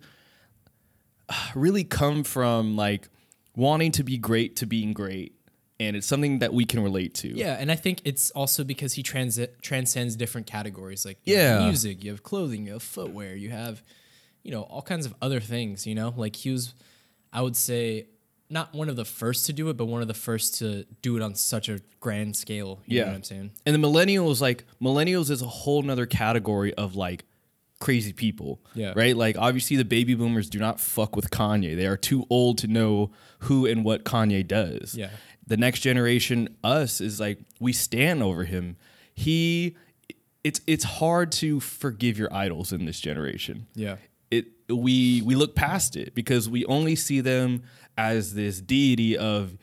[1.29, 3.09] uh, really come from, like,
[3.55, 5.33] wanting to be great to being great.
[5.77, 7.27] And it's something that we can relate to.
[7.27, 11.05] Yeah, and I think it's also because he transi- transcends different categories.
[11.05, 11.65] Like, you have Yeah.
[11.67, 13.83] music, you have clothing, you have footwear, you have,
[14.41, 15.85] you know, all kinds of other things.
[15.85, 16.73] You know, like he was,
[17.33, 18.07] I would say,
[18.49, 21.15] not one of the first to do it, but one of the first to do
[21.17, 22.81] it on such a grand scale.
[22.85, 23.51] You know what I'm saying?
[23.65, 27.25] And the millennials, like millennials, is a whole nother category of like
[27.79, 28.61] crazy people.
[28.73, 28.93] Yeah.
[28.95, 29.15] Right.
[29.17, 31.75] Like obviously, the baby boomers do not fuck with Kanye.
[31.75, 34.95] They are too old to know who and what Kanye does.
[34.95, 35.09] Yeah.
[35.47, 38.77] The next generation, us, is like we stand over him.
[39.13, 39.75] He,
[40.43, 43.95] it's it's hard to forgive your idols in this generation Yeah.
[44.29, 47.63] it we we look past it because we only see them
[47.97, 49.57] as this deity of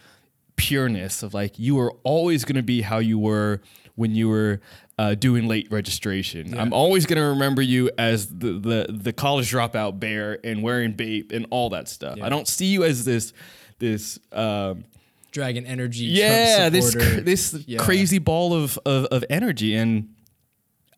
[0.57, 3.61] pureness of like you are always going to be how you were
[3.95, 4.61] when you were
[4.99, 6.57] uh, doing late registration.
[6.59, 10.93] I'm always going to remember you as the, the the college dropout bear and wearing
[10.93, 12.19] bape and all that stuff.
[12.23, 13.33] I don't see you as this
[13.79, 14.85] this um,
[15.33, 16.05] Dragon Energy.
[16.05, 17.79] yeah this this Yeah.
[17.79, 20.09] crazy ball of, of of energy and.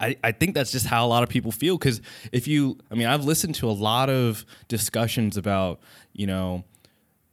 [0.00, 2.96] I, I think that's just how a lot of people feel because if you I
[2.96, 5.78] mean I've listened to a lot of discussions about
[6.12, 6.64] you know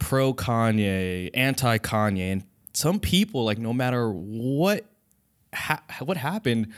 [0.01, 4.85] pro Kanye, anti Kanye, and some people like no matter what
[5.53, 6.73] ha- what happened,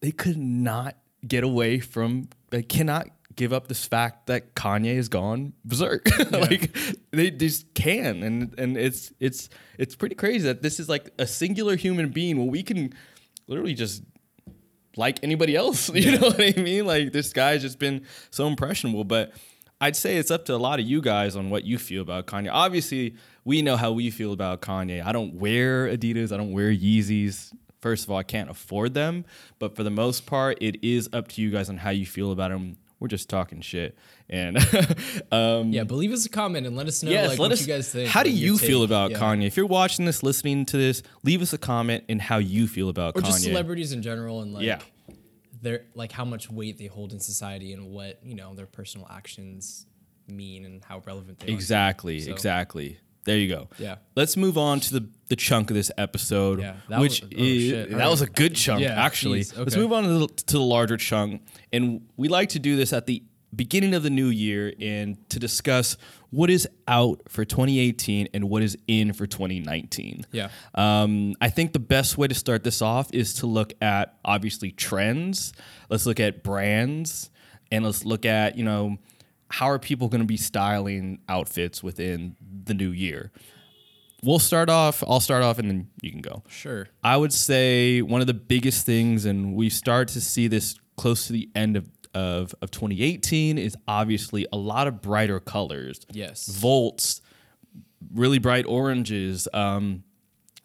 [0.00, 5.08] they could not get away from they cannot give up this fact that Kanye is
[5.08, 6.08] gone berserk.
[6.30, 6.74] like
[7.10, 11.26] they just can, and and it's it's it's pretty crazy that this is like a
[11.26, 12.38] singular human being.
[12.38, 12.94] Well, we can
[13.48, 14.02] literally just
[14.96, 15.90] like anybody else.
[15.94, 16.86] You know what I mean?
[16.86, 19.02] Like this guy's just been so impressionable.
[19.02, 19.32] But
[19.80, 22.26] I'd say it's up to a lot of you guys on what you feel about
[22.26, 22.50] Kanye.
[22.52, 23.14] Obviously,
[23.44, 25.04] we know how we feel about Kanye.
[25.04, 26.32] I don't wear Adidas.
[26.32, 27.52] I don't wear Yeezys.
[27.80, 29.24] First of all, I can't afford them.
[29.60, 32.32] But for the most part, it is up to you guys on how you feel
[32.32, 32.76] about him.
[32.98, 33.96] We're just talking shit.
[34.28, 34.56] And
[35.32, 37.52] um, Yeah, but leave us a comment and let us know Yes, like, let what
[37.52, 37.60] us.
[37.60, 38.08] you guys think.
[38.10, 38.88] how do you feel take.
[38.88, 39.18] about Yeah.
[39.20, 39.46] Kanye?
[39.46, 42.88] If you're watching this, listening to this, leave us a comment in how you feel
[42.88, 43.26] about Or Kanye.
[43.26, 44.80] just celebrities in general and like Yeah.
[45.62, 49.06] Their like how much weight they hold in society and what, you know, their personal
[49.10, 49.86] actions
[50.28, 51.54] mean and how relevant they are.
[51.54, 52.98] Exactly, So- exactly.
[53.24, 53.68] There you go.
[53.78, 53.96] Yeah.
[54.16, 57.42] Let's move on to the, the chunk of this episode, Yeah, that which was- oh,
[57.42, 57.88] is, shit.
[57.90, 58.10] that Alright.
[58.10, 59.40] was a good chunk, Yeah, actually.
[59.40, 61.42] jeez, Let's move on to the, to the larger chunk,
[61.72, 63.22] and we like to do this at the
[63.54, 65.96] beginning of the new year and to discuss
[66.30, 70.26] what is out for 2018 and what is in for 2019.
[70.30, 70.48] Yeah.
[70.74, 74.70] Um, I think the best way to start this off is to look at obviously
[74.70, 75.52] trends.
[75.88, 77.30] Let's look at brands,
[77.70, 78.98] and let's look at you know
[79.50, 83.32] how are people going to be styling outfits within the new year.
[84.22, 85.04] We'll start off.
[85.06, 86.42] I'll start off, and then you can go.
[86.48, 86.88] Sure.
[87.04, 91.28] I would say one of the biggest things, and we start to see this close
[91.28, 91.88] to the end of,
[92.18, 96.00] of, of 2018, is obviously a lot of brighter colors.
[96.10, 96.48] Yes.
[96.48, 97.22] Volts,
[98.12, 99.46] really bright oranges.
[99.54, 100.02] Um,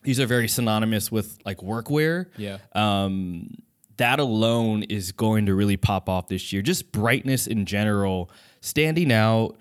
[0.01, 2.25] these are very synonymous with like workwear.
[2.37, 2.57] Yeah.
[2.73, 3.51] Um,
[3.97, 6.63] that alone is going to really pop off this year.
[6.63, 9.55] Just brightness in general, standing out.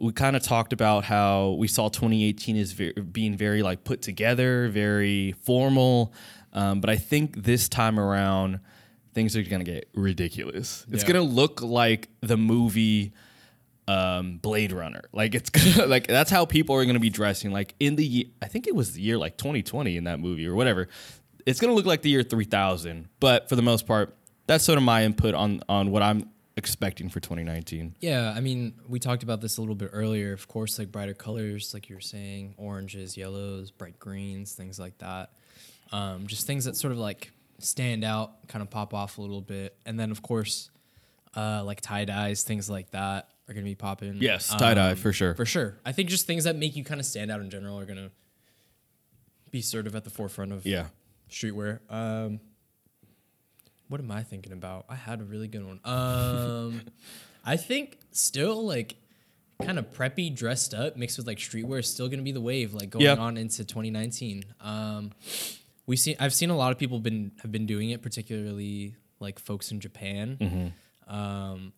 [0.00, 4.68] We kind of talked about how we saw 2018 as being very like put together,
[4.68, 6.12] very formal.
[6.52, 8.60] Um, but I think this time around,
[9.14, 10.86] things are going to get ridiculous.
[10.90, 11.12] It's Yeah.
[11.12, 13.12] going to look like the movie
[13.88, 15.02] um, Blade Runner.
[15.12, 17.50] Like it's gonna, like that's how people are going to be dressing.
[17.52, 20.54] Like in the I think it was the year like 2020 in that movie or
[20.54, 20.88] whatever.
[21.44, 23.08] It's going to look like the year 3000.
[23.18, 24.14] But for the most part,
[24.46, 27.96] that's sort of my input on on what I'm expecting for 2019.
[28.00, 30.32] Yeah, I mean, we talked about this a little bit earlier.
[30.32, 34.98] Of course, like brighter colors, like you were saying, oranges, yellows, bright greens, things like
[34.98, 35.32] that.
[35.90, 37.32] Um, just things that sort of like
[37.64, 39.76] stand out, kind of pop off a little bit.
[39.86, 40.70] And then, of course,
[41.36, 44.16] uh, like tie dyes, things like that are going to be popping.
[44.20, 45.34] Yes, tie-dye, Um, for sure.
[45.34, 45.78] For sure.
[45.84, 47.98] I think just things that make you kind of stand out in general are going
[47.98, 48.10] to
[49.50, 50.88] be sort of at the forefront of Yeah.
[51.30, 51.80] streetwear.
[51.92, 52.40] Um,
[53.88, 54.86] what am I thinking about?
[54.88, 55.80] I had a really good one.
[55.84, 56.82] Um,
[57.44, 58.94] I think still like
[59.62, 62.72] kind of preppy, dressed up, mixed with like streetwear is still gonna be the wave,
[62.74, 63.16] like going Yeah.
[63.16, 64.44] on into 2019.
[64.60, 65.12] Um,
[65.86, 69.38] we see, I've seen a lot of people been have been doing it, particularly like
[69.38, 70.36] folks in Japan.
[70.40, 71.14] Mm-hmm.
[71.14, 71.72] Um,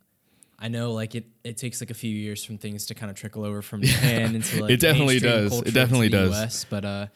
[0.59, 3.17] I know like it, it takes like a few years from things to kind of
[3.17, 5.61] trickle over from Japan into like It definitely does.
[5.63, 6.33] It definitely the does.
[6.43, 7.07] US, but uh,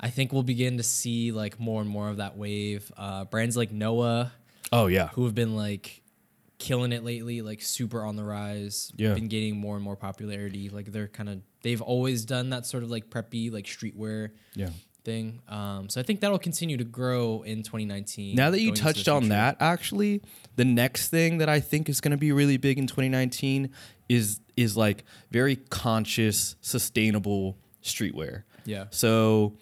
[0.00, 2.90] I think we'll begin to see like more and more of that wave.
[2.96, 4.32] Uh, brands like Noah,
[4.72, 5.08] Oh yeah.
[5.08, 6.02] who have been like
[6.58, 8.92] killing it lately, like super on the rise.
[8.96, 9.14] Yeah.
[9.14, 10.68] been getting more and more popularity.
[10.68, 14.68] Like they're kind of they've always done that sort of like preppy like streetwear Yeah.
[15.04, 15.42] Thing.
[15.48, 18.34] Um, so I think that'll continue to grow in 2019.
[18.36, 20.22] Now that you going into the touched on that, actually,
[20.56, 23.70] the next thing that I think is going to be really big in 2019
[24.08, 28.44] is is like very conscious, sustainable streetwear.
[28.64, 28.86] Yeah.
[28.90, 29.56] So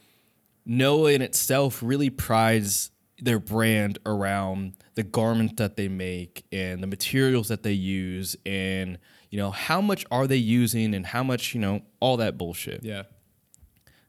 [0.66, 6.86] Noah in itself really prides their brand around the garment that they make and the
[6.86, 8.98] materials that they use and
[9.30, 12.82] you know how much are they using and how much you know all that bullshit
[12.82, 13.02] yeah,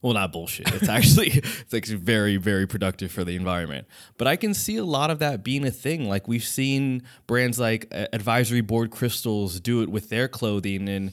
[0.02, 0.74] well not bullshit.
[0.74, 3.88] It's actually it's actually very very productive for the environment.
[4.18, 6.08] But i can see a lot of that being a thing.
[6.08, 11.12] Like we've seen brands like uh, advisory board crystals do it with their clothing and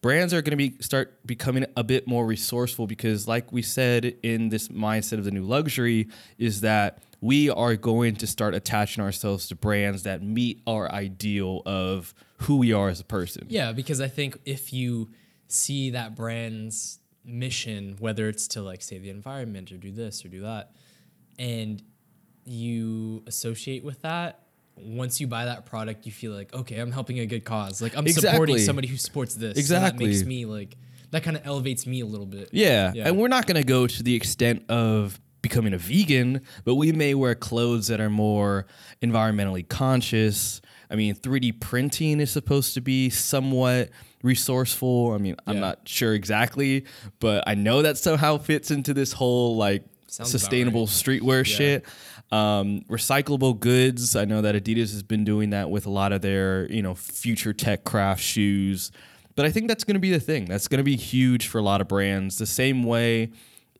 [0.00, 4.16] brands are going to be start becoming a bit more resourceful because like we said
[4.22, 9.02] in this mindset of the new luxury is that we are going to start attaching
[9.02, 13.46] ourselves to brands that meet our ideal of who we are as a person.
[13.48, 15.10] Yeah, because I think if you
[15.48, 16.97] see that brand's
[17.28, 20.72] mission, whether it's to like save the environment or do this or do that,
[21.38, 21.82] and
[22.44, 24.44] you associate with that,
[24.76, 27.82] once you buy that product, you feel like, okay, I'm helping a good cause.
[27.82, 29.58] Like I'm supporting somebody who supports this.
[29.58, 30.06] Exactly.
[30.06, 30.76] that makes me like
[31.10, 32.50] that kind of elevates me a little bit.
[32.52, 32.92] Yeah.
[32.94, 33.08] Yeah.
[33.08, 36.92] And we're not going to go to the extent of becoming a vegan, but we
[36.92, 38.66] may wear clothes that are more
[39.02, 40.60] environmentally conscious.
[40.90, 43.90] I mean, 3D printing is supposed to be somewhat
[44.22, 45.12] resourceful.
[45.12, 46.84] I mean, I'm not sure exactly,
[47.20, 51.84] but I know that somehow fits into this whole like Sounds sustainable streetwear shit.
[52.30, 54.16] Um, recyclable goods.
[54.16, 56.94] I know that Adidas has been doing that with a lot of their, you know,
[56.94, 58.90] future tech craft shoes.
[59.34, 60.46] But I think that's going to be the thing.
[60.46, 62.38] That's going to be huge for a lot of brands.
[62.38, 63.30] The same way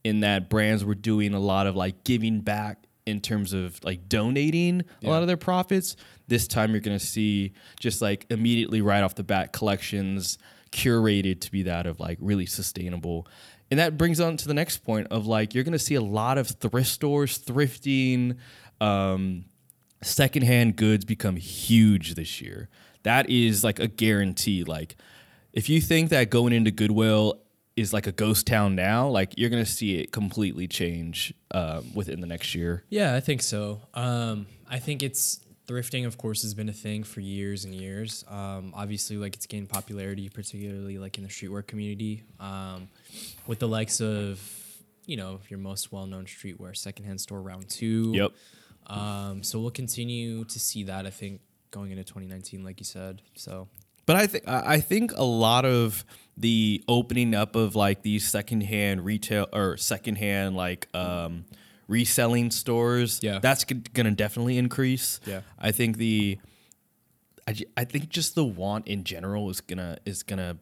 [0.05, 4.09] in that brands were doing a lot of like giving back in terms of like
[4.09, 5.97] donating a lot of their profits.
[6.29, 10.39] This time you're going to see just like immediately right off the bat collections
[10.71, 13.27] curated to be that of like really sustainable.
[13.71, 16.03] And that brings on to the next point of like you're going to see a
[16.03, 18.37] lot of thrift stores thrifting
[18.81, 19.45] um
[20.03, 22.69] secondhand goods become huge this year.
[23.03, 24.65] That is like a guarantee.
[24.65, 24.97] Like,
[25.53, 27.41] if you think that going into Goodwill
[27.79, 32.21] is like a ghost town now, like you're gonna see it completely change um, within
[32.21, 32.85] the next year.
[32.91, 33.81] Yeah, I think so.
[33.95, 38.25] Um, I think it's thrifting, of course, has been a thing for years and years.
[38.29, 42.89] Um, obviously, like it's gained popularity, particularly like in the streetwear community, um,
[43.47, 44.41] with the likes of
[45.07, 48.13] you know your most well-known streetwear secondhand store Round Two.
[48.15, 48.33] Yep.
[48.87, 51.07] Um, so we'll continue to see that.
[51.07, 53.21] I think going into 2019, like you said.
[53.35, 53.69] So
[54.07, 56.05] But I think I I think a lot of
[56.41, 61.45] the opening up of like these secondhand retail or secondhand like um,
[61.89, 63.41] reselling stores, Yeah.
[63.41, 65.19] that's g- gonna definitely increase.
[65.27, 65.41] Yeah.
[65.59, 66.39] I think the
[67.49, 70.59] I, I think just the want in general is gonna is gonna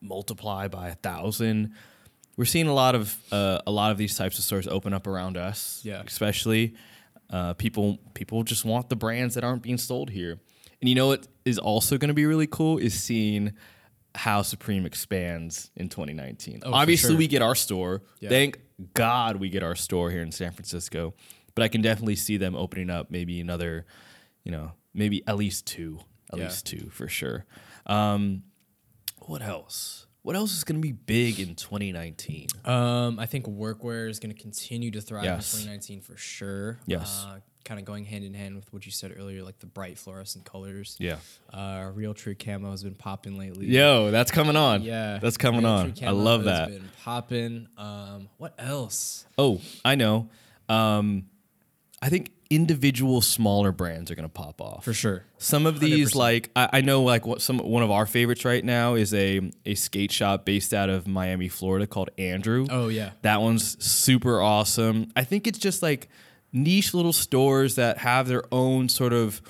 [0.00, 1.72] multiply by a thousand.
[2.36, 5.06] We're seeing a lot of uh, a lot of these types of stores open up
[5.06, 5.80] around us.
[5.84, 6.02] Yeah.
[6.06, 6.74] especially
[7.30, 10.38] uh, people people just want the brands that aren't being sold here.
[10.80, 13.52] And you know what is also going to be really cool is seeing
[14.14, 16.62] how Supreme expands in 2019.
[16.64, 17.18] Oh, Obviously, sure.
[17.18, 18.02] we get our store.
[18.20, 18.28] Yeah.
[18.28, 18.58] Thank
[18.94, 21.14] God we get our store here in San Francisco.
[21.54, 23.84] But I can definitely see them opening up maybe another,
[24.44, 26.00] you know, maybe at least two,
[26.32, 26.44] at Yeah.
[26.46, 27.44] least two for sure.
[27.86, 28.44] Um,
[29.18, 30.06] what else?
[30.22, 32.48] What else is going to be big in 2019?
[32.64, 35.52] Um, I think workwear is going to continue to thrive Yes.
[35.54, 36.78] in 2019 for sure.
[36.86, 37.24] Yes.
[37.26, 39.98] Uh, kind of going hand in hand with what you said earlier, like the bright
[39.98, 40.96] fluorescent colors.
[40.98, 41.16] Yeah.
[41.52, 43.66] Uh, Realtree Camo has been popping lately.
[43.66, 44.82] Yo, that's coming on.
[44.82, 45.18] Yeah.
[45.20, 45.92] That's coming Real on.
[45.92, 46.68] True I love that.
[46.68, 47.68] Been popping.
[47.76, 49.26] Um, what else?
[49.38, 50.28] Oh, I know.
[50.68, 51.26] Um,
[52.02, 54.84] I think individual smaller brands are going to pop off.
[54.84, 55.24] For sure.
[55.38, 56.16] Some of these, 100%.
[56.16, 59.50] like I, I know, like what some one of our favorites right now is a
[59.64, 62.66] a skate shop based out of Miami, Florida, called Andrew.
[62.68, 63.10] Oh yeah.
[63.22, 65.12] That one's super awesome.
[65.14, 66.08] I think it's just like
[66.52, 69.40] niche little stores that have their own sort of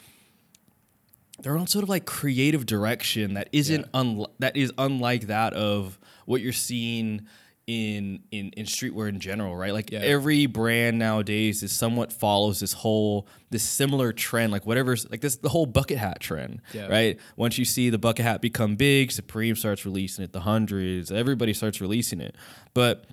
[1.42, 4.00] their own sort of like creative direction that isn't Yeah.
[4.00, 7.26] unli- that is unlike that of what you're seeing
[7.66, 9.72] in in in streetwear in general, right?
[9.72, 10.00] Like Yeah.
[10.00, 15.36] every brand nowadays is somewhat follows this whole this similar trend, like whatever's like this
[15.36, 16.88] the whole bucket hat trend, Yeah.
[16.88, 17.18] right?
[17.36, 21.54] Once you see the bucket hat become big, Supreme starts releasing it, the hundreds, everybody
[21.54, 22.34] starts releasing it,
[22.74, 23.04] but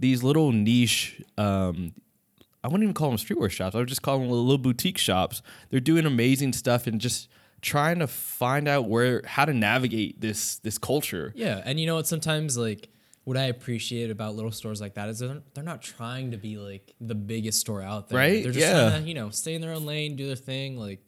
[0.00, 1.94] these little niche um,
[2.64, 3.74] I wouldn't even call them streetwear shops.
[3.74, 5.42] I would just call them little boutique shops.
[5.70, 7.28] They're doing amazing stuff and just
[7.60, 11.32] trying to find out where how to navigate this this culture.
[11.34, 12.06] Yeah, and you know what?
[12.06, 12.88] Sometimes like
[13.24, 16.56] what I appreciate about little stores like that is they're, they're not trying to be
[16.56, 18.18] like the biggest store out there.
[18.18, 18.42] Right?
[18.42, 18.90] They're just Yeah.
[18.90, 21.00] trying to you know stay in their own lane, do their thing, like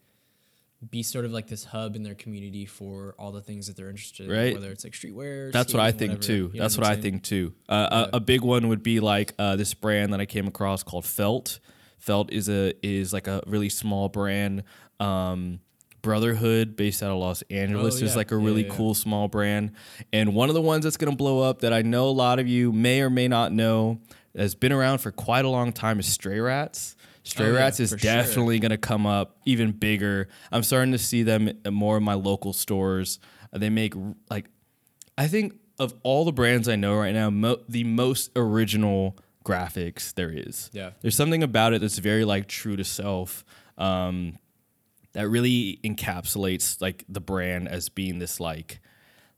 [0.90, 3.88] be sort of like this hub in their community for all the things that they're
[3.90, 4.54] interested in, Right.
[4.54, 5.50] whether it's like streetwear.
[5.52, 6.50] That's what I think whatever, too.
[6.52, 7.54] you know That's I'm what I think too.
[7.68, 10.82] Uh, a, a big one would be like uh, this brand that I came across
[10.82, 11.58] called Felt.
[11.98, 14.62] Felt is a is like a really small brand.
[15.00, 15.60] Um,
[16.02, 18.74] Brotherhood, based out of Los Angeles, Oh, is like a really yeah, yeah.
[18.76, 19.72] cool small brand.
[20.12, 22.46] And one of the ones that's gonna blow up that I know a lot of
[22.46, 24.00] you may or may not know
[24.36, 26.94] has been around for quite a long time is Stray Rats.
[27.24, 28.12] Stray Oh, yeah, Rats is for sure.
[28.12, 30.28] definitely going to come up even bigger.
[30.52, 33.18] I'm starting to see them in more of my local stores.
[33.52, 33.94] Uh, They make
[34.30, 34.46] like
[35.18, 40.14] I think of all the brands I know right now, mo- the most original graphics
[40.14, 40.70] there is.
[40.72, 40.90] Yeah.
[41.02, 43.44] There's something about it that's very like true to self.
[43.78, 44.38] Um,
[45.12, 48.80] that really encapsulates like the brand as being this like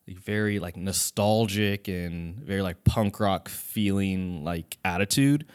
[0.08, 5.46] very like nostalgic and very like punk rock feeling like attitude.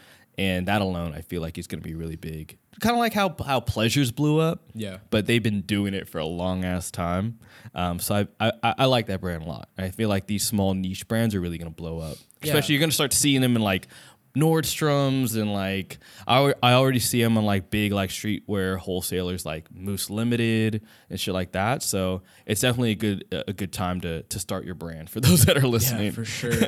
[0.42, 3.36] And that alone I feel like is gonna be really big kind of like how
[3.46, 4.64] how pleasures blew up.
[4.74, 4.98] Yeah.
[5.12, 7.38] but they've been doing it for a long ass time.
[7.76, 9.70] Um, so I, I I like that brand a lot.
[9.78, 12.18] I feel like these small niche brands are really gonna blow up.
[12.42, 12.48] Yeah.
[12.54, 13.88] Especially you're gonna start seeing them in like
[14.36, 19.70] Nordstrom's and like I, I already see them on like big like streetwear wholesalers like
[19.76, 21.84] Moose Limited and shit like that.
[21.84, 25.46] So it's definitely a good a good time to to start your brand for those
[25.46, 26.12] that are Yeah, listening.
[26.14, 26.54] for sure.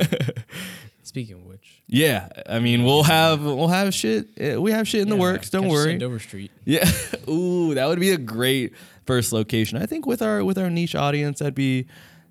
[1.13, 4.29] Speaking of which, Yeah, I mean we'll have we'll have shit.
[4.41, 5.51] uh, We have shit in the works.
[5.51, 5.95] Don't worry.
[5.99, 6.49] Dover Street.
[6.65, 6.89] Yeah.
[7.29, 8.73] Ooh, that would be a great
[9.05, 9.77] first location.
[9.77, 11.83] I think with our with our niche audience, that'd be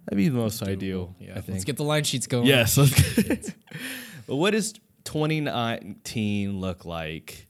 [0.05, 1.14] that'd be the most ideal.
[1.20, 1.35] Yeah.
[1.39, 2.47] I Let's get the line sheets going.
[2.47, 2.76] yes.
[2.76, 3.53] Let's
[4.26, 4.72] but what does
[5.05, 7.47] 2019 look like?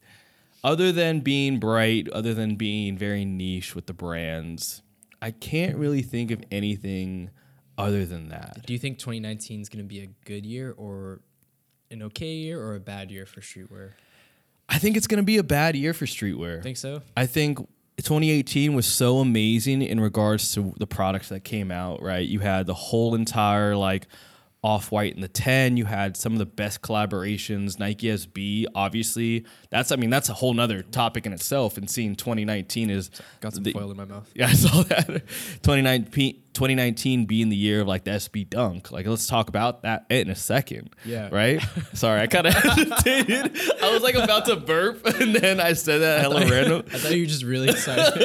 [0.64, 4.82] Other than being bright, other than being very niche with the brands,
[5.20, 7.30] I can't really think of anything
[7.82, 8.64] other than that.
[8.66, 11.20] Do you think 2019 is going to be a good year or
[11.90, 13.92] an okay year or a bad year for streetwear?
[14.68, 16.62] I think it's going to be a bad year for streetwear.
[16.62, 17.02] Think so?
[17.16, 17.58] I think
[17.98, 22.26] 2018 was so amazing in regards to the products that came out, right?
[22.26, 24.06] You had the whole entire like
[24.64, 25.76] off white and the 10.
[25.76, 29.44] You had some of the best collaborations, Nike SB, obviously.
[29.70, 31.76] That's, I mean, that's a whole nother topic in itself.
[31.76, 33.10] And seeing 2019 is
[33.40, 34.30] Got some the- foil in my mouth.
[34.34, 35.06] yeah, I saw that.
[35.62, 38.92] 2019, 2019 being the year of like the SB dunk.
[38.92, 40.90] Like, let's talk about that in a second.
[41.04, 41.28] Yeah.
[41.32, 41.60] Right?
[41.94, 43.58] Sorry, I kind of hesitated.
[43.82, 46.84] I was like about to burp, and then I said that hella random.
[46.92, 48.22] I thought you were just really excited.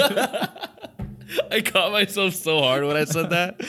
[1.51, 3.59] I caught myself so hard when I said that.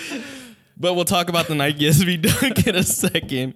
[0.79, 3.55] But we'll talk about the Nike SB dunk in a second.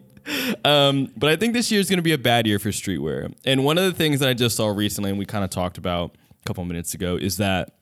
[0.65, 3.35] Um, but I think this year is going to be a bad year for streetwear.
[3.45, 5.79] And one of the things that I just saw recently, and we kind of talked
[5.79, 7.75] about a couple minutes ago, is that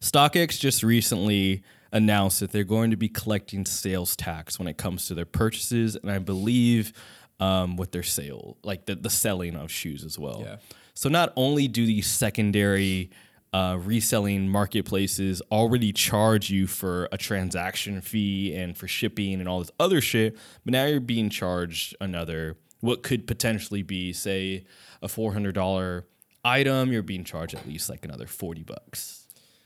[0.00, 1.62] StockX just recently
[1.92, 5.96] announced that they're going to be collecting sales tax when it comes to their purchases,
[5.96, 6.92] and I believe
[7.38, 10.42] um, with their sale, like the, the selling of shoes as well.
[10.44, 10.56] Yeah.
[10.94, 13.10] So not only do these secondary
[13.52, 19.58] uh, reselling marketplaces already charge you for a transaction fee and for shipping and all
[19.58, 24.64] this other shit, but now you're being charged another what could potentially be, say,
[25.02, 26.06] a four hundred dollar
[26.44, 26.92] item.
[26.92, 29.19] You're being charged at least like another forty bucks.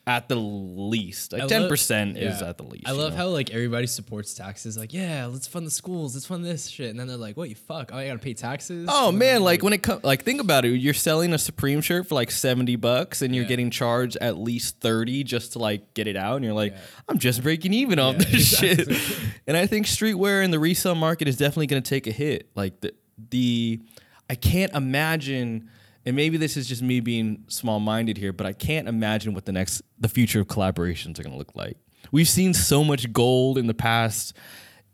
[0.07, 2.86] At the least, like ten percent is at the least.
[2.86, 3.16] I you love know?
[3.16, 4.76] how like everybody supports taxes.
[4.76, 7.48] Like, yeah, let's fund the schools, let's fund this shit, and then they're like, "What
[7.48, 7.88] you fuck?
[7.90, 10.42] Oh, I gotta pay taxes." Oh And man, then, like when it comes, like think
[10.42, 10.76] about it.
[10.76, 13.48] You're selling a Supreme shirt for like seventy bucks, and you're Yeah.
[13.48, 16.80] getting charged at least thirty just to like get it out, and you're like, Yeah.
[17.09, 18.88] I'm just breaking even off Yeah, this shit.
[19.46, 22.50] And I think streetwear and the resale market is definitely going to take a hit.
[22.55, 22.92] Like the
[23.30, 23.80] the,
[24.28, 25.70] I can't imagine.
[26.07, 29.46] And maybe this is just me being small minded here, but I can't imagine what
[29.46, 31.78] the next, the future of collaborations are going to look like.
[32.12, 34.36] We've seen so much gold in the past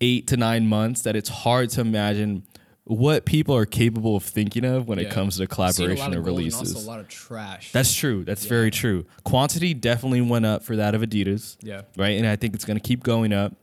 [0.01, 2.45] eight to nine months that it's hard to imagine
[2.85, 6.05] what people are capable of thinking of when it comes to I've seen a lot
[6.05, 6.75] collaboration of or gold and releases.
[6.75, 7.71] Also, a lot of trash.
[7.73, 8.25] That's true.
[8.25, 9.07] That's very true.
[9.23, 11.57] Quantity definitely went up for that of Adidas.
[11.61, 11.83] Yeah.
[11.97, 12.19] Right.
[12.19, 13.55] And I think it's going to keep going up.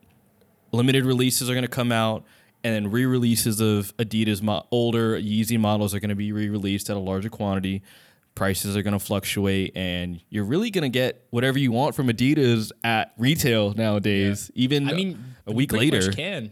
[0.71, 2.25] Limited releases are going to come out,
[2.67, 6.49] and then re releases of Adidas mo- older Yeezy models are going to be re
[6.49, 7.81] released at a larger quantity.
[8.35, 12.09] Prices are going to fluctuate, and you're really going to get whatever you want from
[12.09, 16.11] Adidas at retail nowadays, even I mean, a week later.
[16.11, 16.51] can.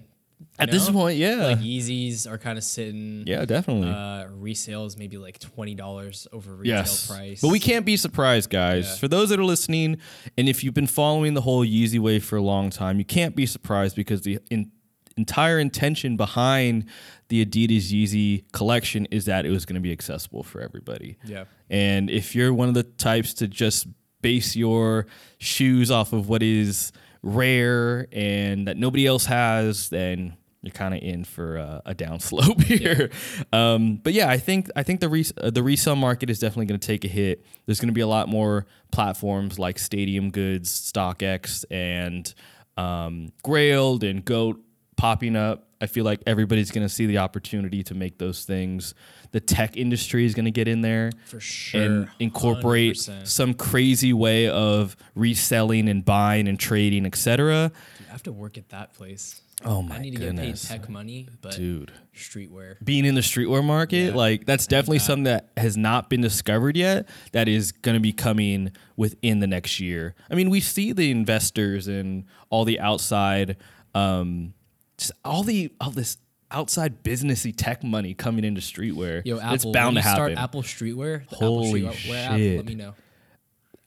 [0.58, 1.48] At this point, yeah.
[1.48, 3.24] like Yeezys are kind of sitting.
[3.28, 3.90] yeah, definitely.
[3.90, 7.08] Uh, resales maybe like twenty dollars over retail yes.
[7.08, 7.42] price.
[7.42, 8.88] But we can't be surprised, guys.
[8.88, 8.96] Yeah.
[8.96, 9.98] For those that are listening,
[10.38, 13.36] and if you've been following the whole Yeezy wave for a long time, you can't
[13.36, 14.72] be surprised because the in,
[15.18, 16.86] entire intention behind
[17.30, 21.18] the Adidas Yeezy collection is that it was going to be accessible for everybody.
[21.26, 21.46] Yeah.
[21.70, 23.88] And if you're one of the types to just
[24.22, 25.08] base your
[25.38, 26.92] shoes off of what is
[27.22, 32.20] rare and that nobody else has, then you're kind of in for a, a down
[32.20, 33.12] slope here.
[33.54, 36.66] Um, but yeah, I think I think the res- uh, the resale market is definitely
[36.66, 37.46] going to take a hit.
[37.66, 42.34] There's going to be a lot more platforms like Stadium Goods, StockX, and
[42.78, 44.65] um, Grailed and Goat
[44.96, 45.68] popping up.
[45.82, 48.94] I feel like everybody's going to see the opportunity to make those things.
[49.32, 51.82] The tech industry is going to get in there For sure.
[51.82, 53.28] and incorporate 100%.
[53.28, 57.72] some crazy way of reselling and buying and trading, etc.
[58.08, 59.42] I have to work at that place.
[59.64, 61.92] Oh my I need to goodness, get paid tech money, but dude!
[62.14, 62.76] streetwear.
[62.84, 64.16] Being in the streetwear market, Yeah.
[64.16, 67.08] like that's definitely something that has not been discovered yet.
[67.32, 70.14] That is going to be coming within the next year.
[70.30, 73.56] I mean, we see the investors and all the outside,
[73.94, 74.54] um,
[74.98, 76.18] just all the all this
[76.52, 79.22] outside businessy tech money coming into streetwear.
[79.26, 80.16] Yo, Apple, it's bound to happen.
[80.16, 81.28] start Apple Streetwear.
[81.30, 82.56] the Holy Apple Streetwear app, shit.
[82.58, 82.94] let me know.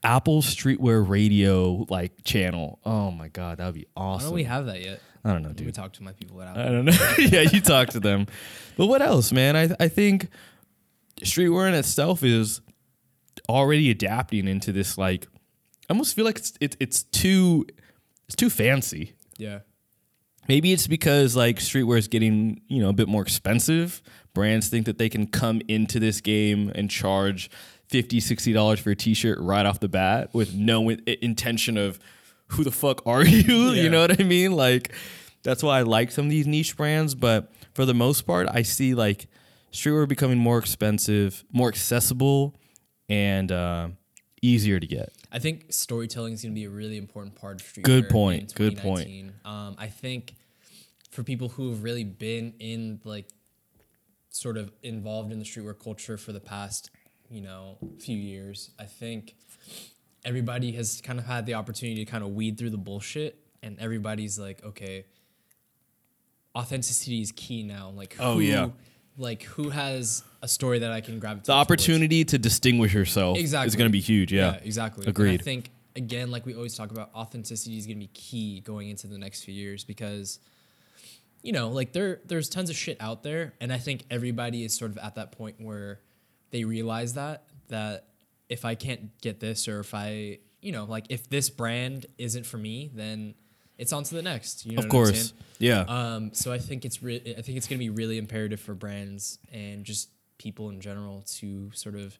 [0.03, 2.79] Apple Streetwear Radio like channel.
[2.85, 4.27] Oh my god, that would be Why awesome.
[4.29, 5.01] don't we have that yet?
[5.25, 5.75] I don't know, Let me dude.
[5.75, 6.93] talk to my people at I don't know.
[7.17, 8.27] yeah, you talk to them.
[8.77, 9.55] But what else, man?
[9.57, 10.29] I I think
[11.21, 12.61] streetwear in itself is
[13.49, 15.25] already adapting into this like
[15.89, 17.65] I almost feel like it's it, it's too
[18.27, 19.13] it's too fancy.
[19.37, 19.59] Yeah.
[20.49, 24.01] Maybe it's because like streetwear is getting, you know, a bit more expensive.
[24.33, 27.51] Brands think that they can come into this game and charge
[27.89, 31.99] 50 $60 for a t-shirt right off the bat with no in- intention of
[32.47, 33.69] who the fuck are you?
[33.69, 33.83] Yeah.
[33.83, 34.53] You know what I mean?
[34.53, 34.91] Like
[35.43, 38.63] that's why I like some of these niche brands, but for the most part, I
[38.63, 39.27] see like
[39.71, 42.55] streetwear becoming more expensive, more accessible,
[43.07, 43.89] and uh,
[44.41, 45.13] easier to get.
[45.31, 47.83] I think storytelling is going to be a really important part of streetwear.
[47.83, 49.31] Good point, in good point.
[49.45, 50.33] Um, I think
[51.09, 53.27] for people who have really been in like
[54.29, 56.91] sort of involved in the streetwear culture for the past,
[57.29, 59.35] you know, few years, I think
[60.23, 63.79] everybody has kind of had the opportunity to kind of weed through the bullshit, and
[63.79, 65.05] everybody's like, okay,
[66.55, 67.89] authenticity is key now.
[67.95, 68.69] Like, oh, who, Oh, yeah.
[69.17, 71.43] like who has a story that I can grab?
[71.43, 73.67] The opportunity to distinguish yourself Exactly.
[73.67, 74.31] is going to be huge.
[74.33, 75.07] Yeah, exactly.
[75.07, 75.31] Agreed.
[75.31, 78.61] And I think again, like we always talk about, authenticity is going to be key
[78.61, 80.39] going into the next few years because,
[81.41, 84.75] you know, like there there's tons of shit out there, and I think everybody is
[84.75, 85.99] sort of at that point where
[86.51, 88.07] they realize that that
[88.49, 92.45] if I can't get this, or if I, you know, like if this brand isn't
[92.45, 93.35] for me, then
[93.77, 94.65] it's on to the next.
[94.65, 95.33] You know of course.
[95.59, 95.85] Yeah.
[95.87, 98.73] Um, so I think it's re- I think it's going to be really imperative for
[98.73, 102.17] brands and just people in general to sort of,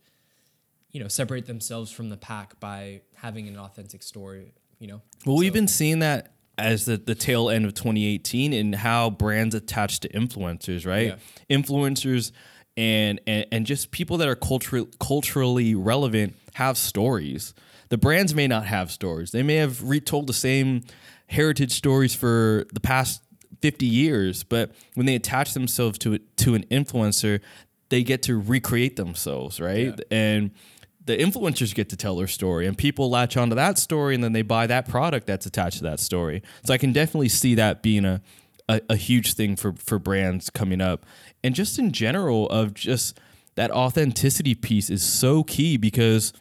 [0.91, 4.53] you know, separate themselves from the pack by having an authentic story.
[4.79, 5.01] You know.
[5.25, 9.55] Well, we've been seeing that as the, the tail end of 2018 and how brands
[9.55, 11.17] attach to influencers, right?
[11.49, 12.31] Influencers
[12.77, 17.53] and, and and just people that are culturally culturally relevant have stories.
[17.89, 19.31] The brands may not have stories.
[19.31, 20.83] They may have retold the same
[21.27, 23.21] heritage stories for the past
[23.61, 27.41] 50 years, but when they attach themselves to to an influencer,
[27.89, 29.87] they get to recreate themselves, right?
[29.97, 30.17] Yeah.
[30.17, 30.51] And
[31.09, 34.31] the influencers get to tell their story and people latch onto that story and then
[34.31, 36.43] they buy that product that's attached to that story.
[36.63, 38.21] So I can definitely see that being a,
[38.67, 41.07] a, a huge thing for, for brands coming up.
[41.43, 43.19] And just in general of just
[43.55, 46.31] that authenticity piece is so key because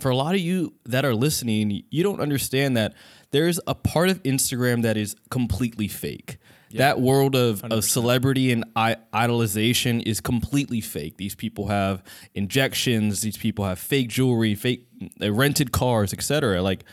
[0.00, 2.92] for a lot of you that are listening, you don't understand that
[3.30, 6.36] there's a part of Instagram that is completely fake.
[6.74, 11.16] That world of, of celebrity and I- idolization is completely fake.
[11.16, 12.02] These people have
[12.34, 13.22] injections.
[13.22, 14.86] These people have fake jewelry, fake
[15.20, 16.60] rented cars, etc.
[16.60, 16.84] Like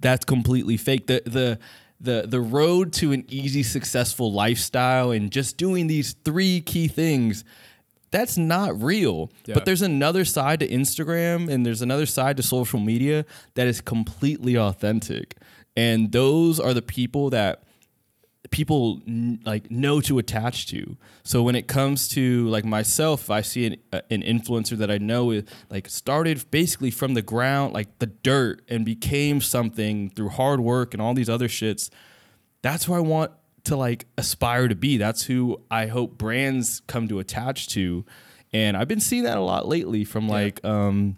[0.00, 1.06] that's completely fake.
[1.06, 1.58] The the
[2.00, 7.44] the the road to an easy, successful lifestyle and just doing these three key things,
[8.10, 9.30] that's not real.
[9.46, 9.54] Yeah.
[9.54, 13.24] But there's another side to Instagram and there's another side to social media
[13.54, 15.36] that is completely authentic.
[15.76, 17.62] And those are the people that
[18.50, 20.96] people n- like know to attach to.
[21.22, 24.98] So when it comes to like myself, I see an, uh, an influencer that I
[24.98, 30.30] know is like started basically from the ground, like the dirt, and became something through
[30.30, 31.90] hard work and all these other shits.
[32.62, 33.32] That's who I want
[33.64, 34.96] to like aspire to be.
[34.96, 38.04] That's who I hope brands come to attach to.
[38.52, 41.16] And I've been seeing that a lot lately from like um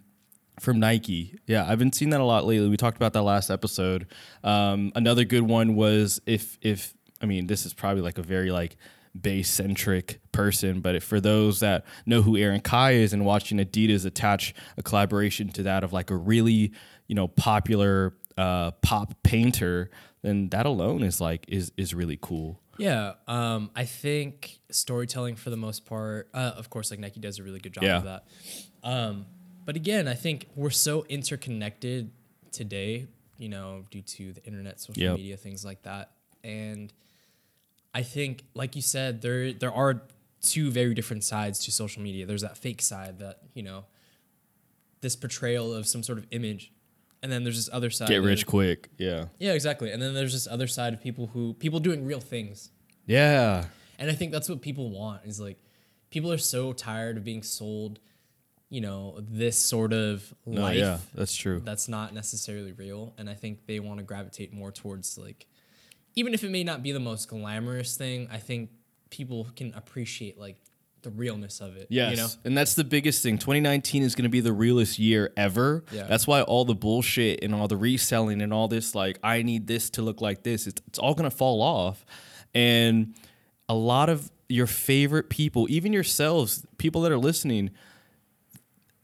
[0.61, 1.39] from Nike.
[1.47, 2.69] Yeah, I've been seeing that a lot lately.
[2.69, 4.07] We talked about that last episode.
[4.45, 8.51] Um, another good one was if if I mean this is probably like a very
[8.51, 8.77] like
[9.21, 13.59] base centric person, but if, for those that know who Aaron Kai is and watching
[13.59, 16.73] Adidas attach a collaboration to that of like a really
[17.09, 19.91] you know popular uh, pop painter,
[20.23, 22.61] then that alone is like is is really cool.
[22.79, 27.39] Yeah, um, I think storytelling for the most part, uh, of course, like Nike does
[27.39, 27.97] a really good job Yeah.
[27.99, 28.25] of that.
[28.83, 29.27] Um,
[29.67, 32.11] but again, I think we're so interconnected
[32.53, 35.17] today, you know, due to the internet, social Yep.
[35.17, 36.13] media, things like that.
[36.43, 36.91] And
[37.93, 40.03] I think, like you said, there there are
[40.43, 42.25] two very different sides to social media.
[42.27, 43.85] There's that fake side that you know,
[45.01, 46.73] this portrayal of some sort of image,
[47.23, 48.09] and then there's this other side.
[48.09, 48.91] Get rich quick.
[48.99, 49.27] Yeah.
[49.39, 49.91] Yeah, exactly.
[49.91, 52.71] And then there's this other side of people who people doing real things.
[53.07, 53.65] Yeah.
[53.99, 55.59] And I think that's what people want is like
[56.11, 57.99] people are so tired of being sold,
[58.71, 61.61] you know, this sort of No, life yeah, that's true.
[61.63, 63.15] that's not necessarily real.
[63.19, 65.47] And I think they want to gravitate more towards like
[66.17, 68.71] even if it may not be the most glamorous thing, I think
[69.11, 70.57] people can appreciate like
[71.03, 71.87] the realness of it.
[71.91, 72.11] Yes.
[72.11, 72.29] You know?
[72.45, 73.39] And that's the biggest thing.
[73.39, 75.85] 2019 is going to be the realest year ever.
[75.91, 76.07] Yeah.
[76.07, 79.67] That's why all the bullshit and all the reselling and all this, like, I need
[79.67, 82.05] this to look like this, it's, it's all going to fall off.
[82.55, 83.15] And
[83.69, 87.71] a lot of your favorite people, even yourselves, people that are listening,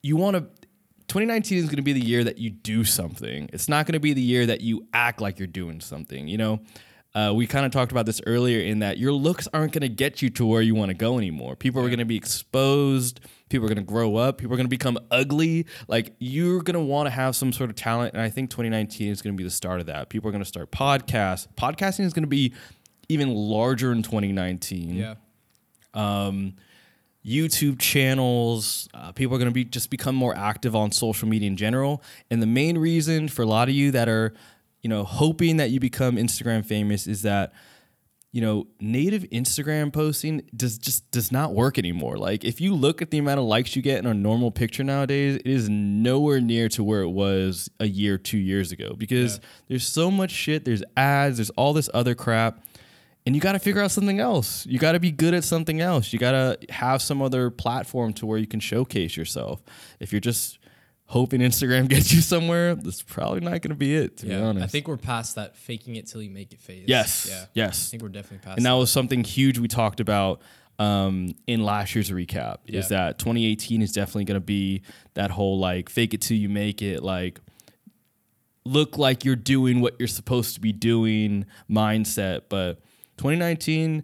[0.03, 0.47] you want to.
[1.09, 3.49] 2019 is going to be the year that you do something.
[3.53, 6.27] It's not going to be the year that you act like you're doing something.
[6.27, 6.61] You know,
[7.17, 9.89] uh, we kind of talked about this earlier in that your looks aren't going to
[9.89, 11.57] get you to where you want to go anymore.
[11.57, 13.21] People are going to be exposed.
[13.49, 14.37] People are going to grow up.
[14.37, 15.65] People are going to become ugly.
[15.89, 18.13] Like you're going to want to have some sort of talent.
[18.13, 20.11] And I think 2019 is going to be the start of that.
[20.11, 21.49] People are going to start podcasts.
[21.57, 22.53] Podcasting is going to be
[23.09, 24.95] even larger in 2019.
[24.95, 25.15] Yeah.
[25.95, 26.57] Um,
[27.25, 28.91] YouTube channels.
[28.93, 32.03] Uh, people are going to be just become more active on social media in general.
[32.31, 34.35] And the main reason for a lot of you that are,
[34.87, 37.53] you know, hoping that you become Instagram famous is that,
[38.31, 42.17] you know, native Instagram posting does just does not work anymore.
[42.17, 44.85] Like if you look at the amount of likes you get in a normal picture
[44.85, 48.95] nowadays, it is nowhere near to where it was a year, two years ago.
[48.97, 49.45] Because Yeah.
[49.67, 50.65] there's so much shit.
[50.65, 51.39] There's ads.
[51.39, 52.65] There's all this other crap
[53.27, 54.67] and you got to figure out something else.
[54.67, 56.13] You got to be good at something else.
[56.13, 59.65] You got to have some other platform to where you can showcase yourself.
[59.99, 60.61] If you're just
[61.07, 64.19] hoping Instagram gets you somewhere, that's probably not going to be it.
[64.19, 66.85] To be honest, I think we're past that faking it till you make it phase.
[66.87, 67.69] yes, Yeah.
[67.69, 68.77] I think we're definitely past and that that.
[68.77, 70.41] was something huge we talked about
[70.79, 72.59] um, in last year's recap.
[72.67, 74.83] Is that 2018 is definitely going to be
[75.15, 77.41] that whole like fake it till you make it, like
[78.65, 82.43] look like you're doing what you're supposed to be doing mindset.
[82.49, 82.81] But
[83.19, 84.03] 2019,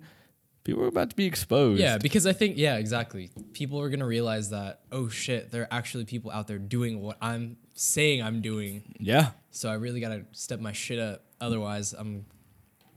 [0.65, 1.81] people are about to be exposed.
[1.81, 3.31] Yeah, because I think yeah, exactly.
[3.53, 7.17] People are gonna realize that oh shit, there are actually people out there doing what
[7.21, 8.95] I'm saying I'm doing.
[8.99, 9.31] yeah.
[9.51, 11.25] So I really gotta step my shit up.
[11.41, 12.25] Otherwise, I'm,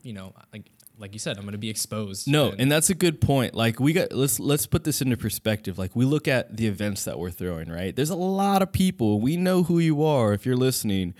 [0.03, 2.28] you know, like like you said, I'm gonna be exposed.
[2.28, 3.53] No, and that's a good point.
[3.53, 5.78] Like we got let's let's put this into perspective.
[5.78, 7.95] Like we look at the events that we're throwing, right?
[7.95, 11.13] There's a lot of people, we know who you are if you're listening,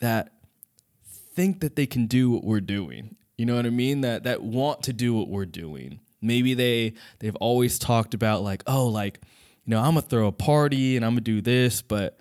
[0.00, 0.32] that
[1.34, 3.16] think that they can do what we're doing.
[3.38, 4.00] You know what I mean?
[4.00, 6.00] That that want to do what we're doing.
[6.22, 9.20] Maybe they they've always talked about like, oh, like,
[9.64, 12.18] you know, I'm gonna throw a party and I'm gonna do this, but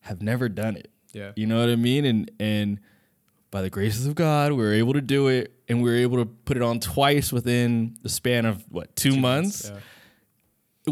[0.00, 0.90] have never done it.
[1.12, 1.32] Yeah.
[1.36, 2.04] You know what I mean?
[2.04, 2.80] And and
[3.50, 6.18] by the graces of God, we were able to do it, and we were able
[6.18, 9.70] to put it on twice within the span of what two, months.
[9.72, 9.80] Yeah.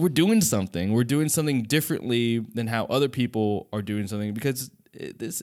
[0.00, 0.92] We're doing something.
[0.92, 5.42] We're doing something differently than how other people are doing something because it, this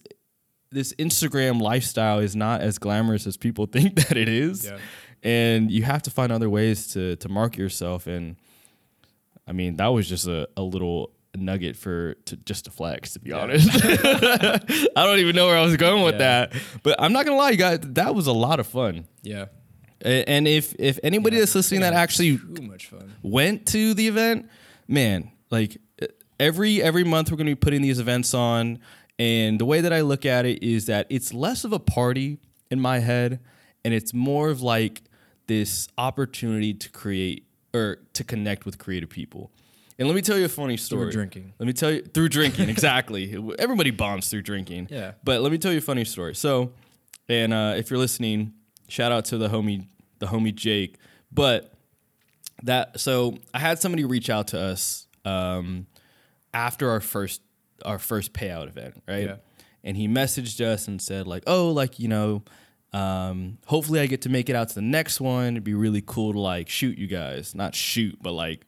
[0.73, 4.77] this Instagram lifestyle is not as glamorous as people think that it is, Yeah.
[5.23, 8.07] and you have to find other ways to to market yourself.
[8.07, 8.35] And
[9.47, 13.19] I mean, that was just a, a little nugget for to just to flex to
[13.19, 14.59] be honest i
[15.03, 16.45] don't even know where i was going with Yeah.
[16.45, 16.53] that
[16.83, 19.45] but i'm not gonna lie you guys that was a lot of fun Yeah.
[20.05, 23.13] And if if anybody that's listening that actually Too much fun.
[23.23, 24.47] went to the event
[24.87, 25.77] man like
[26.39, 28.77] every every month we're gonna be putting these events on
[29.19, 32.39] and the way that i look at it is that it's less of a party
[32.69, 33.39] in my head
[33.85, 35.03] and it's more of like
[35.47, 39.51] this opportunity to create or to connect with creative people.
[39.99, 41.05] And let me tell you a funny story.
[41.05, 41.53] Through drinking.
[41.59, 43.35] let me tell you through drinking exactly.
[43.59, 44.87] Everybody bonds through drinking.
[44.89, 45.13] Yeah.
[45.23, 46.35] but let me tell you a funny story.
[46.35, 46.71] So
[47.29, 48.53] and uh, if you're listening
[48.87, 49.87] shout out to the homie
[50.19, 50.97] the homie jake.
[51.31, 51.71] But
[52.61, 55.87] that so i had somebody reach out to us um,
[56.53, 57.41] after our first
[57.85, 59.25] our first payout event right?
[59.25, 59.35] Yeah.
[59.83, 62.43] and he messaged us and said like oh like you know
[62.93, 65.53] um, hopefully i get to make it out to the next one.
[65.55, 67.55] It'd be really cool to like shoot you guys.
[67.55, 68.65] Not shoot but like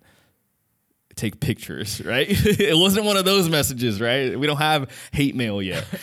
[1.16, 2.28] take pictures right?
[2.59, 4.38] It wasn't one of those messages right?
[4.39, 5.86] We don't have hate mail yet.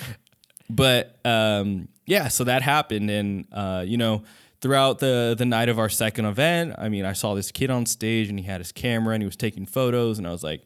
[0.71, 4.23] But um, yeah, so that happened, and uh, you know,
[4.63, 7.85] throughout the the night of our second event, I mean, I saw this kid on
[7.85, 10.63] stage, and he had his camera, and he was taking photos, and I was like,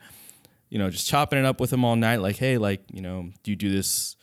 [0.69, 3.31] you know, just chopping it up with him all night, like, hey, like, you know,
[3.43, 4.17] do you do this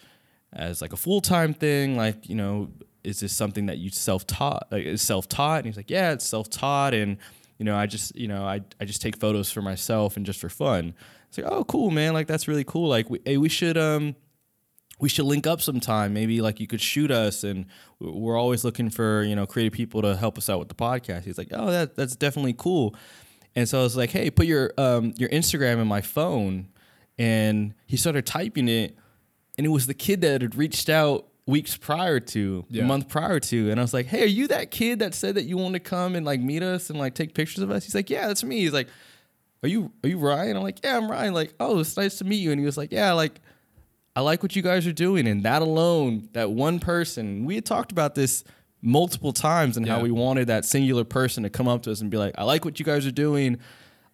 [0.51, 2.69] as like a full time thing, like, you know,
[3.03, 5.57] is this something that you self taught, like, is self taught?
[5.57, 7.17] And he's like, yeah, it's self taught, and
[7.57, 10.39] you know, I just, you know, I I just take photos for myself and just
[10.39, 10.93] for fun.
[11.27, 12.87] It's like, oh, cool, man, like that's really cool.
[12.87, 14.15] Like, we, hey, we should um
[14.99, 16.13] we should link up sometime.
[16.13, 17.65] Maybe like you could shoot us, and
[17.99, 21.25] we're always looking for you know creative people to help us out with the podcast.
[21.25, 22.95] He's like, oh, that that's definitely cool.
[23.55, 26.67] And so I was like, hey, put your um your Instagram in my phone,
[27.17, 28.95] and he started typing it,
[29.57, 32.83] and it was the kid that had reached out weeks prior to Yeah.
[32.83, 33.69] a month prior to.
[33.69, 35.79] And i was like hey are you that kid that said that you want to
[35.81, 37.83] come and like meet us and like take pictures of us?
[37.83, 38.61] He's like yeah that's me.
[38.61, 38.87] He's like
[39.61, 40.55] are you are you ryan?
[40.55, 41.33] I'm like yeah i'm ryan.
[41.33, 42.51] Like oh it's nice to meet you.
[42.51, 43.41] And he was like yeah like
[44.15, 45.27] I like what you guys are doing.
[45.27, 48.43] And that alone, that one person, we had talked about this
[48.83, 52.11] multiple times and how we wanted that singular person to come up to us and
[52.11, 53.57] be like, I like what you guys are doing.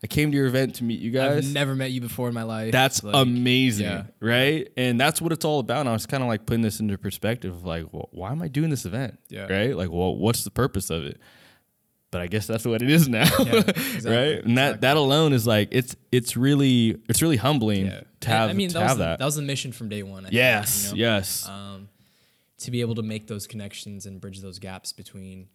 [0.01, 1.47] I came to your event to meet you guys.
[1.47, 2.72] I've never met you before in my life.
[2.72, 3.88] that's Like, amazing.
[3.88, 4.03] yeah.
[4.22, 4.70] Right.
[4.78, 5.82] And that's what it's all about.
[5.82, 8.41] And I was kind of like putting this into perspective of like, well, why am
[8.41, 9.20] I doing this event?
[9.28, 9.51] Yeah.
[9.51, 9.76] Right.
[9.76, 11.20] Like, well, what's the purpose of it?
[12.11, 13.30] But I guess that's what it is now.
[13.39, 13.53] Yeah,
[14.05, 14.43] right.
[14.43, 18.01] And that, that alone is like, it's, it's really, it's really humbling Yeah.
[18.22, 19.20] to have, I mean, that was the, that.
[19.20, 20.22] that was the mission from day one.
[20.26, 20.86] I think, yes.
[20.86, 20.95] you know?
[20.97, 21.47] Yes.
[21.47, 21.88] Um,
[22.60, 25.47] to be able to make those connections and bridge those gaps between,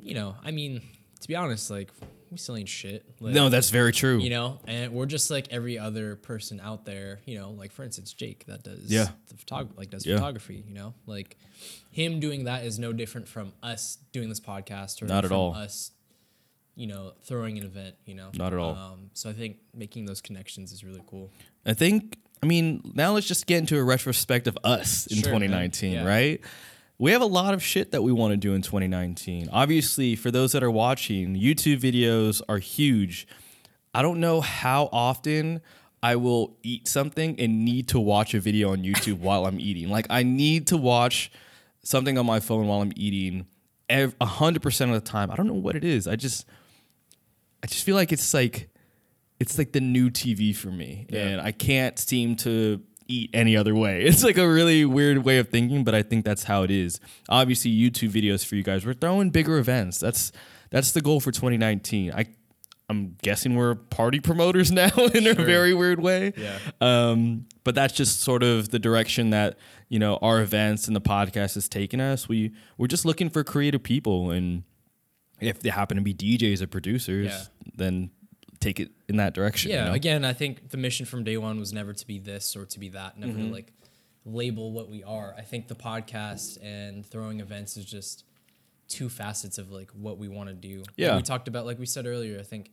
[0.00, 0.82] you know, I mean,
[1.20, 1.90] to be honest, like
[2.30, 3.06] we still ain't shit.
[3.20, 4.18] Like, No, that's very true.
[4.18, 7.20] you know, and we're just like every other person out there.
[7.24, 9.08] You know, like for instance, Jake that does Yeah.
[9.28, 10.16] the photog- like does Yeah.
[10.16, 10.62] photography.
[10.66, 11.38] You know, like
[11.90, 15.54] him doing that is no different from us doing this podcast or Not at all.
[15.54, 15.92] us.
[16.74, 17.94] You know, throwing an event.
[18.04, 18.74] You know, Not at all.
[18.74, 21.30] Um, so I think making those connections is really cool.
[21.64, 25.32] I think, I mean, now let's just get into a retrospect of us in Sure,
[25.32, 25.40] man.
[25.40, 26.04] 2019, Yeah.
[26.04, 26.40] right?
[26.98, 29.48] We have a lot of shit that we want to do in 2019.
[29.52, 33.26] Obviously, for those that are watching, YouTube videos are huge.
[33.94, 35.60] I don't know how often
[36.02, 39.88] I will eat something and need to watch a video on YouTube while I'm eating.
[39.88, 41.30] Like, I need to watch
[41.82, 43.46] something on my phone while I'm eating
[43.88, 45.30] ev- 100% of the time.
[45.30, 46.06] I don't know what it is.
[46.06, 46.46] I just,
[47.62, 48.68] I just feel like it's like,
[49.40, 51.20] it's like the new TV for me, Yeah.
[51.28, 54.02] and I can't seem to eat any other way.
[54.06, 57.00] It's like a really weird way of thinking, but I think that's how it is.
[57.28, 58.84] Obviously, YouTube videos for you guys.
[58.86, 59.98] We're throwing bigger events.
[59.98, 60.32] That's
[60.70, 62.12] that's the goal for 2019.
[62.12, 62.26] I
[62.88, 66.32] I'm guessing we're party promoters now in a very weird way.
[66.36, 66.58] Yeah.
[66.80, 69.58] Um, but that's just sort of the direction that
[69.88, 72.28] you know our events and the podcast has taken us.
[72.28, 74.62] We we're just looking for creative people, and
[75.40, 77.42] if they happen to be DJs or producers, Yeah.
[77.76, 78.10] then
[78.66, 79.70] take it in that direction.
[79.70, 79.84] Yeah.
[79.84, 79.94] you know?
[79.94, 82.78] Again, I think the mission from day one was never to be this or to
[82.80, 83.18] be that.
[83.18, 83.48] Never Mm-hmm.
[83.48, 83.72] to like
[84.24, 85.34] label what we are.
[85.38, 88.24] I think the podcast and throwing events is just
[88.88, 90.78] two facets of like what we want to do.
[90.78, 91.16] Like Yeah.
[91.16, 92.70] we talked about, like we said earlier, I think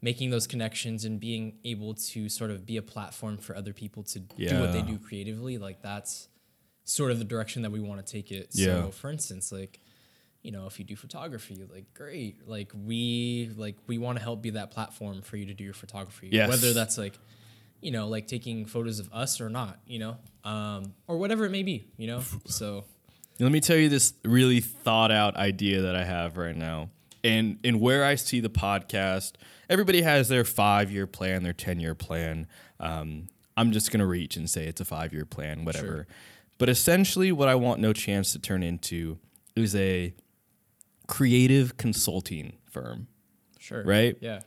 [0.00, 4.02] making those connections and being able to sort of be a platform for other people
[4.04, 6.28] to do what they do creatively, like that's
[6.84, 8.48] sort of the direction that we want to take it.
[8.52, 8.66] Yeah.
[8.66, 9.80] So for instance, like
[10.42, 12.48] you know, if you do photography, like great.
[12.48, 15.74] Like we like we want to help be that platform for you to do your
[15.74, 16.28] photography.
[16.30, 16.48] Yes.
[16.48, 17.18] Whether that's like,
[17.80, 21.50] you know, like taking photos of us or not, you know, um, or whatever it
[21.50, 22.22] may be, you know.
[22.46, 22.84] So
[23.40, 26.90] Let me tell you this really thought out idea that I have right now.
[27.24, 29.32] And and where I see the podcast,
[29.68, 32.46] everybody has their five year plan, their 10 year plan.
[32.80, 35.86] Um, I'm just going to reach and say it's a five year plan, whatever.
[35.86, 36.06] Sure.
[36.58, 39.18] But essentially, what I want No Chance to turn into
[39.56, 40.14] is a
[41.08, 43.08] creative consulting firm.
[43.58, 43.82] sure.
[43.82, 44.16] Right?
[44.20, 44.40] Yeah.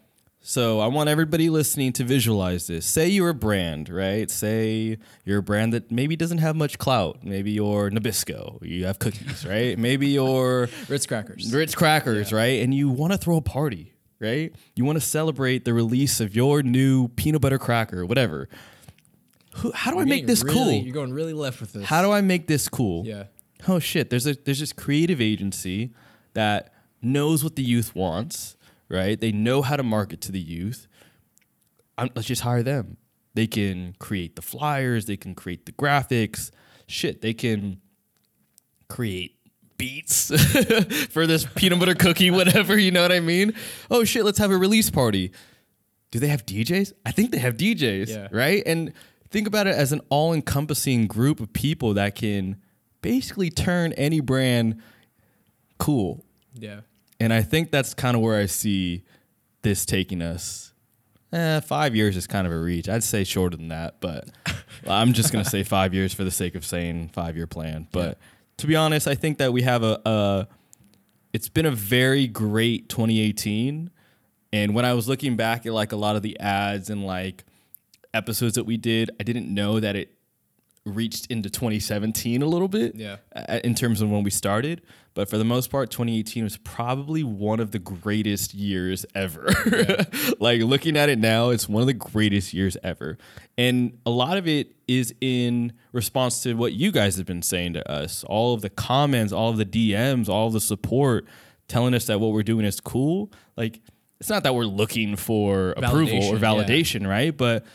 [0.43, 2.85] So I want everybody listening to visualize this.
[2.87, 4.29] Say you're a brand, right?
[4.31, 7.23] Say you're a brand that maybe doesn't have much clout.
[7.23, 8.57] Maybe you're Nabisco.
[8.63, 9.77] You have cookies, right?
[9.77, 11.53] maybe you're Ritz crackers.
[11.53, 12.61] Ritz crackers, right?
[12.63, 14.51] And you want to throw a party, right?
[14.75, 18.49] You want to celebrate the release of your new peanut butter cracker, whatever.
[19.57, 20.71] Who, how do I You're make this really- cool?
[20.85, 21.83] You're going really left with this.
[21.83, 23.05] How do I make this cool?
[23.05, 23.25] Yeah.
[23.67, 25.91] Oh shit, there's a there's this creative agency
[26.33, 28.55] that knows what the youth wants,
[28.89, 29.19] right?
[29.19, 30.87] They know how to market to the youth.
[31.97, 32.97] i let's just hire them.
[33.33, 36.51] They can create the flyers, they can create the graphics.
[36.87, 37.79] Shit, they can
[38.89, 39.37] create
[39.77, 40.27] beats
[41.09, 43.53] for this peanut butter cookie, whatever, you know what I mean?
[43.89, 45.31] Oh shit, let's have a release party.
[46.11, 46.91] Do they have DJs?
[47.05, 48.27] I think they have DJs, Yeah.
[48.31, 48.61] right?
[48.65, 48.91] And
[49.29, 52.57] think about it as an all encompassing group of people that can
[53.01, 54.81] basically turn any brand
[55.81, 56.23] cool.
[56.53, 56.81] Yeah.
[57.19, 59.03] And I think that's kind of where I see
[59.63, 60.73] this taking us.
[61.33, 62.87] Eh, five years is kind of a reach.
[62.87, 64.29] I'd say shorter than that, but
[64.87, 67.87] I'm just gonna say five years for the sake of saying five year plan.
[67.91, 68.19] But
[68.57, 70.47] to be honest, I think that we have a, a.
[71.33, 73.89] It's been a very great 2018,
[74.51, 77.45] and when I was looking back at like a lot of the ads and like
[78.13, 80.13] episodes that we did, I didn't know that it
[80.85, 83.17] reached into 2017 a little bit Yeah.
[83.35, 84.81] uh, in terms of when we started.
[85.13, 89.47] But for the most part, 2018 was probably one of the greatest years ever.
[90.39, 93.17] like looking at it now, it's one of the greatest years ever.
[93.57, 97.73] And a lot of it is in response to what you guys have been saying
[97.73, 98.23] to us.
[98.23, 101.27] All of the comments, all of the DMs, all of the support
[101.67, 103.31] telling us that what we're doing is cool.
[103.55, 103.81] Like,
[104.19, 106.47] it's not that we're looking for approval or Validation, yeah.
[107.03, 107.35] validation, right?
[107.37, 107.65] But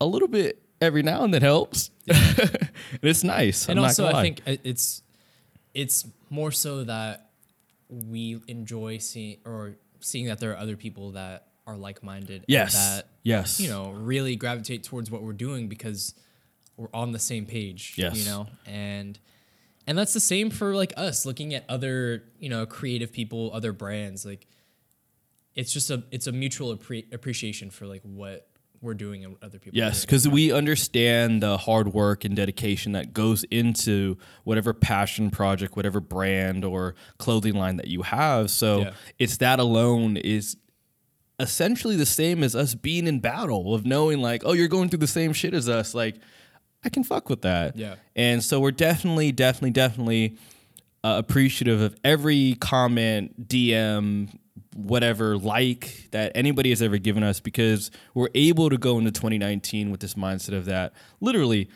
[0.00, 1.90] a little bit every now and then helps.
[2.08, 2.68] and
[3.02, 3.68] it's nice.
[3.68, 5.02] and I'm also I think uh, it's
[5.74, 7.30] it's more so that
[7.88, 12.74] we enjoy seeing or seeing that there are other people that are like-minded Yes.
[12.74, 13.58] that yes.
[13.60, 16.14] you know really gravitate towards what we're doing because
[16.76, 18.16] we're on the same page Yes.
[18.18, 19.18] you know and
[19.86, 23.72] and that's the same for like us looking at other you know creative people other
[23.72, 24.46] brands like
[25.54, 28.48] it's just a it's a mutual appre- appreciation for like what
[28.80, 33.12] we're doing and other people Yes, because we understand the hard work and dedication that
[33.12, 38.50] goes into whatever passion project, whatever brand or clothing line that you have.
[38.50, 38.90] So Yeah.
[39.18, 40.56] it's that alone is
[41.38, 45.00] essentially the same as us being in battle of knowing like, oh, you're going through
[45.00, 45.94] the same shit as us.
[45.94, 46.16] Like,
[46.84, 47.76] I can fuck with that.
[47.76, 47.96] Yeah.
[48.14, 50.36] And so we're definitely, definitely, definitely
[51.04, 54.30] uh, appreciative of every comment, DM,
[54.74, 59.90] whatever, like that anybody has ever given us because we're able to go into 2019
[59.90, 61.68] with this mindset of that literally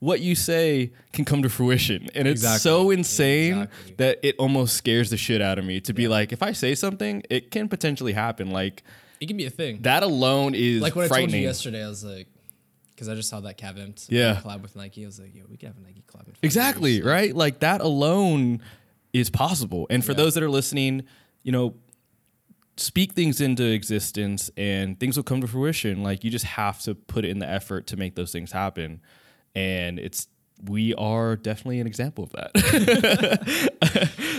[0.00, 2.08] what you say can come to fruition.
[2.14, 2.58] And it's Exactly.
[2.60, 3.94] so insane Exactly.
[3.96, 6.74] that it almost scares the shit out of me to be like, if I say
[6.76, 8.50] something, it can potentially happen.
[8.50, 8.84] Like
[9.20, 9.82] It can be a thing.
[9.82, 12.28] that alone is like what I told you yesterday, I was like,
[12.90, 14.40] because I just saw that Cav Empt Yeah.
[14.44, 15.02] collab with Nike.
[15.02, 16.26] I was like, yo, we can have a Nike collab.
[16.42, 17.04] Exactly, years.
[17.04, 17.34] right?
[17.34, 18.62] Like that alone
[19.12, 19.86] is possible.
[19.90, 20.18] And for Yeah.
[20.18, 21.02] those that are listening,
[21.42, 21.74] you know,
[22.78, 26.02] speak things into existence and things will come to fruition.
[26.02, 29.00] Like you just have to put in the effort to make those things happen.
[29.54, 30.28] And it's
[30.64, 32.50] we are definitely an example of that.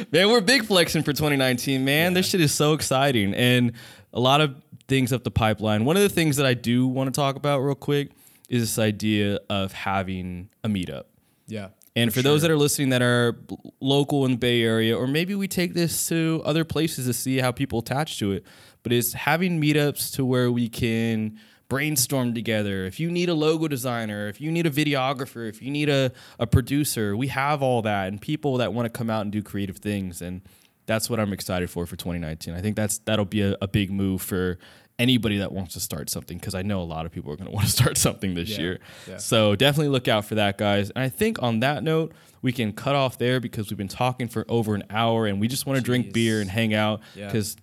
[0.11, 2.13] man, we're big flexing for 2019, man.
[2.13, 3.33] This shit is so exciting.
[3.33, 3.71] And
[4.13, 5.85] a lot of things up the pipeline.
[5.85, 8.09] One of the things that I do want to talk about real quick
[8.49, 11.03] is this idea of having a meetup.
[11.47, 11.69] Yeah.
[11.95, 13.37] And for, those that are listening that are
[13.81, 17.39] local in the Bay Area, or maybe we take this to other places to see
[17.39, 18.45] how people attach to it,
[18.83, 22.85] but it's having meetups to where we can brainstorm together.
[22.85, 26.11] If you need a logo designer, if you need a videographer, if you need a,
[26.39, 29.43] a producer, we have all that and people that want to come out and do
[29.43, 30.21] creative things.
[30.21, 30.41] And
[30.87, 32.55] that's what I'm excited for for 2019.
[32.55, 34.57] I think that's that'll be a, a big move for
[34.99, 37.47] anybody that wants to start something because I know a lot of people are going
[37.49, 38.79] to want to start something this Yeah, year.
[39.07, 39.17] yeah.
[39.17, 40.89] So definitely look out for that, guys.
[40.91, 44.27] And I think on that note, we can cut off there because we've been talking
[44.27, 47.25] for over an hour and we just want to drink beer and hang out Yeah.
[47.27, 47.55] because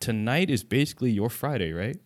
[0.00, 1.96] tonight is basically your Friday, right?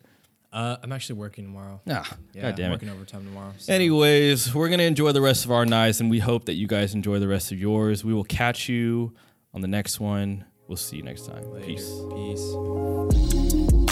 [0.52, 1.80] Uh, I'm actually working tomorrow.
[1.88, 2.74] Ah, Yeah, God I'm damn it.
[2.74, 3.52] working overtime tomorrow.
[3.58, 6.54] so- Anyways, we're going to enjoy the rest of our nights and we hope that
[6.54, 8.04] you guys enjoy the rest of yours.
[8.04, 9.12] We will catch you
[9.52, 10.44] on the next one.
[10.68, 11.44] We'll see you next time.
[11.50, 11.66] Later.
[11.66, 11.90] Peace.
[12.14, 13.83] Peace.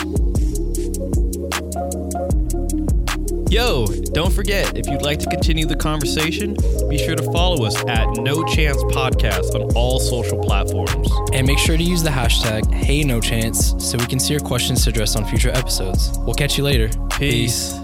[3.52, 6.56] Yo, don't forget, if you'd like to continue the conversation,
[6.88, 11.10] be sure to follow us at No Chance Podcast on all social platforms.
[11.34, 14.90] And make sure to use the hashtag HeyNoChance so we can see your questions to
[14.90, 16.18] address on future episodes.
[16.20, 16.88] We'll catch you later.
[17.10, 17.78] Peace.